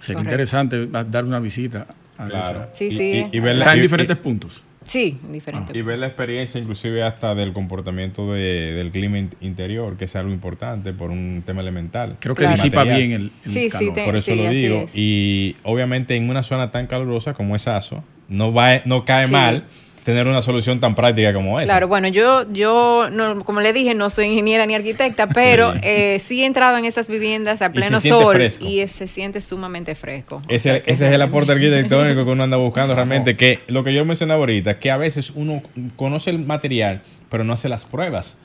[0.00, 1.86] Sería interesante dar una visita
[2.16, 2.68] a claro.
[2.74, 3.28] Sí, sí.
[3.32, 4.62] Y, verla en diferentes puntos.
[4.84, 5.76] Sí, diferente.
[5.76, 10.32] Y ver la experiencia inclusive hasta del comportamiento de, del clima interior, que es algo
[10.32, 12.16] importante por un tema elemental.
[12.18, 13.94] Creo que disipa bien el, el calor.
[14.04, 14.86] por eso lo digo.
[14.94, 19.64] Y obviamente en una zona tan calurosa como es Aso, no, va, no cae mal
[20.04, 21.66] tener una solución tan práctica como esa.
[21.66, 26.18] Claro, bueno, yo, yo no, como le dije, no soy ingeniera ni arquitecta, pero eh,
[26.20, 30.42] sí he entrado en esas viviendas a pleno sol y se siente sumamente fresco.
[30.48, 34.40] Ese, es el aporte arquitectónico que uno anda buscando realmente, que lo que yo mencionaba
[34.40, 35.62] ahorita, que a veces uno
[35.96, 38.36] conoce el material, pero no hace las pruebas.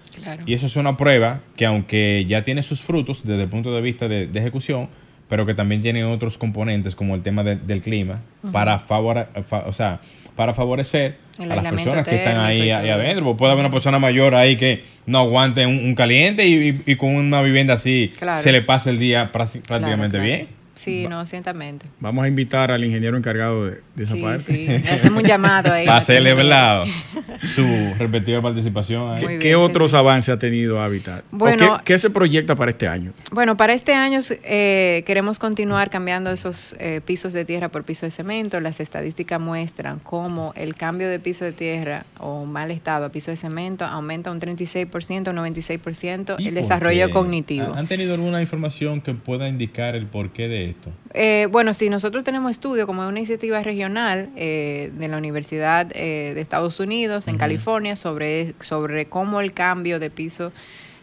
[0.45, 3.81] Y eso es una prueba que aunque ya tiene sus frutos desde el punto de
[3.81, 4.87] vista de, ejecución,
[5.27, 9.27] pero que también tiene otros componentes como el tema del clima para favor,
[9.65, 9.99] o sea,
[10.35, 13.35] para favorecer a las personas que están ahí, adentro.
[13.37, 17.75] Puede haber una persona mayor ahí que no aguante un, caliente y, con una vivienda
[17.75, 20.64] así se le pasa el día prácticamente bien.
[20.75, 21.85] Sí, no, ciertamente.
[21.99, 24.43] Vamos a invitar al ingeniero encargado de, esa parte.
[24.43, 25.85] Sí, hacemos un llamado ahí.
[25.95, 26.83] Para ¿verdad?
[27.41, 27.65] su
[27.97, 29.15] respectiva participación.
[29.15, 29.39] Ahí.
[29.39, 31.23] ¿Qué, otros avances ha tenido Habitat?
[31.31, 33.13] Bueno, qué, se proyecta para este año?
[33.31, 38.05] Bueno, para este año eh, queremos continuar cambiando esos eh, pisos de tierra por piso
[38.05, 38.59] de cemento.
[38.59, 43.31] Las estadísticas muestran cómo el cambio de piso de tierra o mal estado a piso
[43.31, 47.73] de cemento aumenta un 36%, 96% el desarrollo cognitivo.
[47.75, 50.91] ¿Han tenido alguna información que pueda indicar el porqué de de esto?
[51.13, 56.33] Eh, bueno, sí, nosotros tenemos estudio como una iniciativa regional eh, de la Universidad eh,
[56.33, 60.51] de Estados Unidos, en California, sobre, sobre cómo el cambio de piso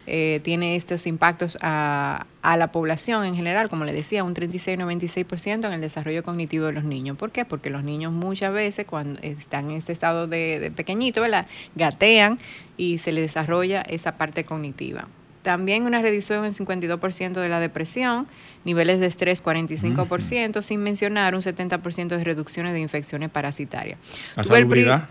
[0.05, 5.73] tiene estos impactos a, a, la población en general, como le decía, un 36-96% en
[5.73, 7.17] el desarrollo cognitivo de los niños.
[7.17, 7.45] ¿Por qué?
[7.45, 11.47] Porque los niños muchas veces cuando están en este estado de, de pequeñito, ¿verdad?
[11.77, 12.41] gatean
[12.77, 15.07] y se les desarrolla esa parte cognitiva.
[15.43, 18.29] También una reducción en 52% de la depresión,
[18.65, 23.99] niveles de estrés 45%, sin mencionar un 70% de reducciones de infecciones parasitarias.
[24.37, 25.09] La salubridad.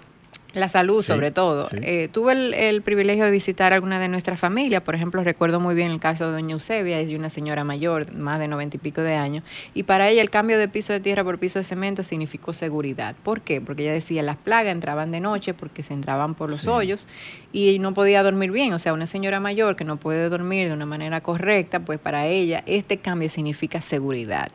[0.54, 1.68] La salud, sobre todo.
[1.82, 2.34] Eh, tuve
[2.70, 4.82] el, privilegio de visitar alguna de nuestras familias.
[4.82, 8.40] Por ejemplo, recuerdo muy bien el caso de Doña Eusebia, es una señora mayor, más
[8.40, 9.44] de noventa y pico de años.
[9.74, 13.16] Y para ella el cambio de piso de tierra por piso de cemento significó seguridad.
[13.24, 13.62] ¿Por qué?
[13.62, 17.08] Porque ella decía las plagas entraban de noche porque se entraban por los hoyos
[17.54, 18.74] y no podía dormir bien.
[18.74, 22.28] O sea, una señora mayor que no puede dormir de una manera correcta, pues para
[22.28, 24.52] ella este cambio significa seguridad.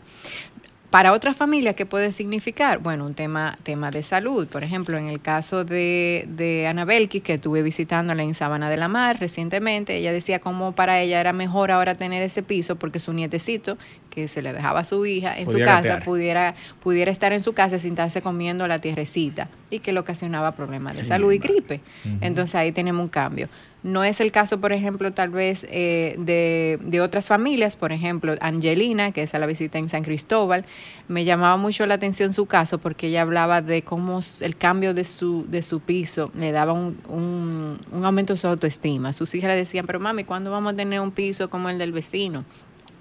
[0.96, 2.78] Para otras familias, ¿qué puede significar?
[2.78, 4.46] Bueno, un tema, tema de salud.
[4.46, 8.78] Por ejemplo, en el caso de, de Ana Belkis, que estuve visitándola en Sabana de
[8.78, 12.98] la Mar recientemente, ella decía cómo para ella era mejor ahora tener ese piso porque
[12.98, 13.76] su nietecito,
[14.08, 17.52] que se le dejaba a su hija en su casa, pudiera, pudiera estar en su
[17.52, 21.82] casa sin estarse comiendo la tierrecita y que le ocasionaba problemas de salud y gripe.
[22.22, 23.50] Entonces ahí tenemos un cambio.
[23.82, 29.12] No es el caso, por ejemplo, tal vez eh, de, otras familias, por ejemplo, Angelina,
[29.12, 30.64] que es a la visita en San Cristóbal,
[31.06, 35.04] me llamaba mucho la atención su caso porque ella hablaba de cómo el cambio de
[35.04, 39.12] su, de su piso le daba un, un, un aumento de su autoestima.
[39.12, 41.92] Sus hijas le decían, pero mami, ¿cuándo vamos a tener un piso como el del
[41.92, 42.44] vecino?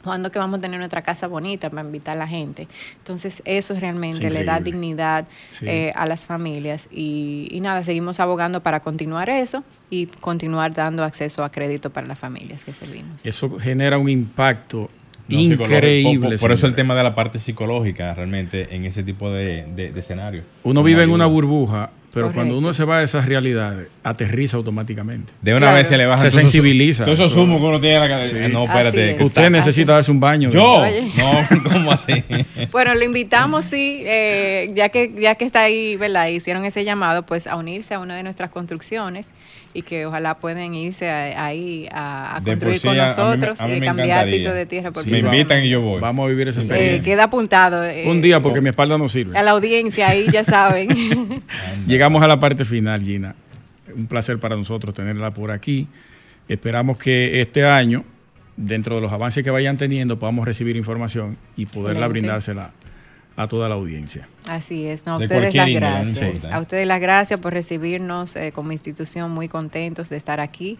[0.06, 2.68] Cuando que vamos a tener nuestra casa bonita para invitar a la gente.
[2.97, 5.28] Entonces, eso realmente le da dignidad
[5.62, 6.88] eh, a las familias.
[6.91, 12.20] Y, nada, seguimos abogando para continuar eso y continuar dando acceso a crédito para las
[12.20, 13.26] familias que servimos.
[13.26, 14.89] Eso genera un impacto
[15.28, 16.38] increíble.
[16.38, 19.99] Por, eso el tema de la parte psicológica realmente en ese tipo de, de, de
[19.99, 20.43] escenario.
[20.64, 25.34] Uno vive en una burbuja pero cuando uno se va a esas realidades, aterriza automáticamente.
[25.41, 26.22] De una vez se le baja.
[26.22, 27.03] Se sensibiliza.
[27.03, 28.47] Todo eso sumo que uno tiene en la cabeza.
[28.47, 29.22] No, espérate.
[29.22, 30.49] Usted necesita darse un baño.
[30.49, 30.86] Yo.
[31.18, 32.24] No, ¿cómo así?
[32.72, 36.30] bueno, lo invitamos, sí, eh, ya, que, ya que está ahí, ¿verdad?
[36.30, 39.32] Hicieron ese llamado, pues a unirse a una de nuestras construcciones
[39.76, 44.91] y que ojalá pueden irse ahí a, construir con nosotros y cambiar piso de tierra
[44.91, 45.30] por piso.
[45.30, 45.99] Me invitan y yo voy.
[45.99, 47.13] Vamos a vivir esa eh, experiencia.
[47.13, 47.84] queda apuntado.
[48.05, 49.38] un día porque mi espalda no sirve.
[49.38, 50.88] A la audiencia ahí, ya saben.
[51.88, 53.36] Llegamos a la parte final, Gina.
[53.93, 55.89] Un placer para nosotros tenerla por aquí.
[56.47, 58.05] Esperamos que este año,
[58.55, 62.71] dentro de los avances que vayan teniendo, podamos recibir información y poderla brindársela
[63.38, 64.27] a toda la audiencia.
[64.47, 66.45] Así es, a ustedes las gracias.
[66.45, 70.77] A ustedes las gracias por recibirnos eh, como institución, muy contentos de estar aquí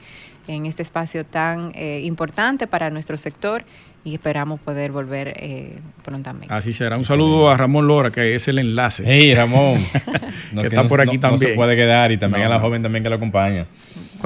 [0.48, 3.66] en este espacio tan eh, importante para nuestro sector
[4.06, 6.54] y esperamos poder volver eh, prontamente.
[6.54, 6.96] Así será.
[6.96, 9.04] Un saludo a Ramón Lora, que es el enlace.
[9.06, 9.80] Hey, Ramón.
[10.56, 11.42] que, está por aquí también.
[11.42, 13.66] No se puede quedar y también a la joven también que la acompaña.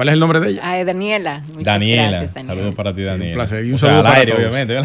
[0.00, 0.60] ¿Cuál es el nombre de ella?
[0.64, 1.42] Ah, Daniela.
[1.46, 2.22] Muchas Daniela.
[2.22, 3.26] Gracias, Saludos para ti, Daniela.
[3.26, 3.66] un placer.
[3.66, 4.80] Y un saludo para aire, obviamente.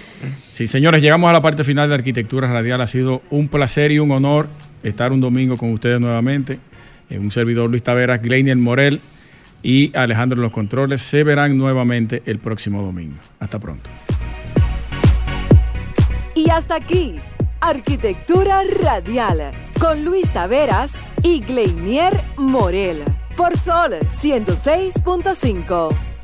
[0.52, 2.80] sí, señores, llegamos a la parte final de Arquitectura Radial.
[2.80, 4.48] Ha sido un placer y un honor
[4.82, 6.58] estar un domingo con ustedes nuevamente.
[7.08, 9.00] Eh, un servidor Luis Taveras, Gleinier Morel
[9.62, 11.00] y Alejandro en los controles.
[11.00, 13.18] Se verán nuevamente el próximo domingo.
[13.38, 13.88] Hasta pronto.
[16.34, 17.20] Y hasta aquí,
[17.60, 23.04] Arquitectura Radial, con Luis Taveras y Gleinier Morel,
[23.36, 26.15] por Sol 106.5.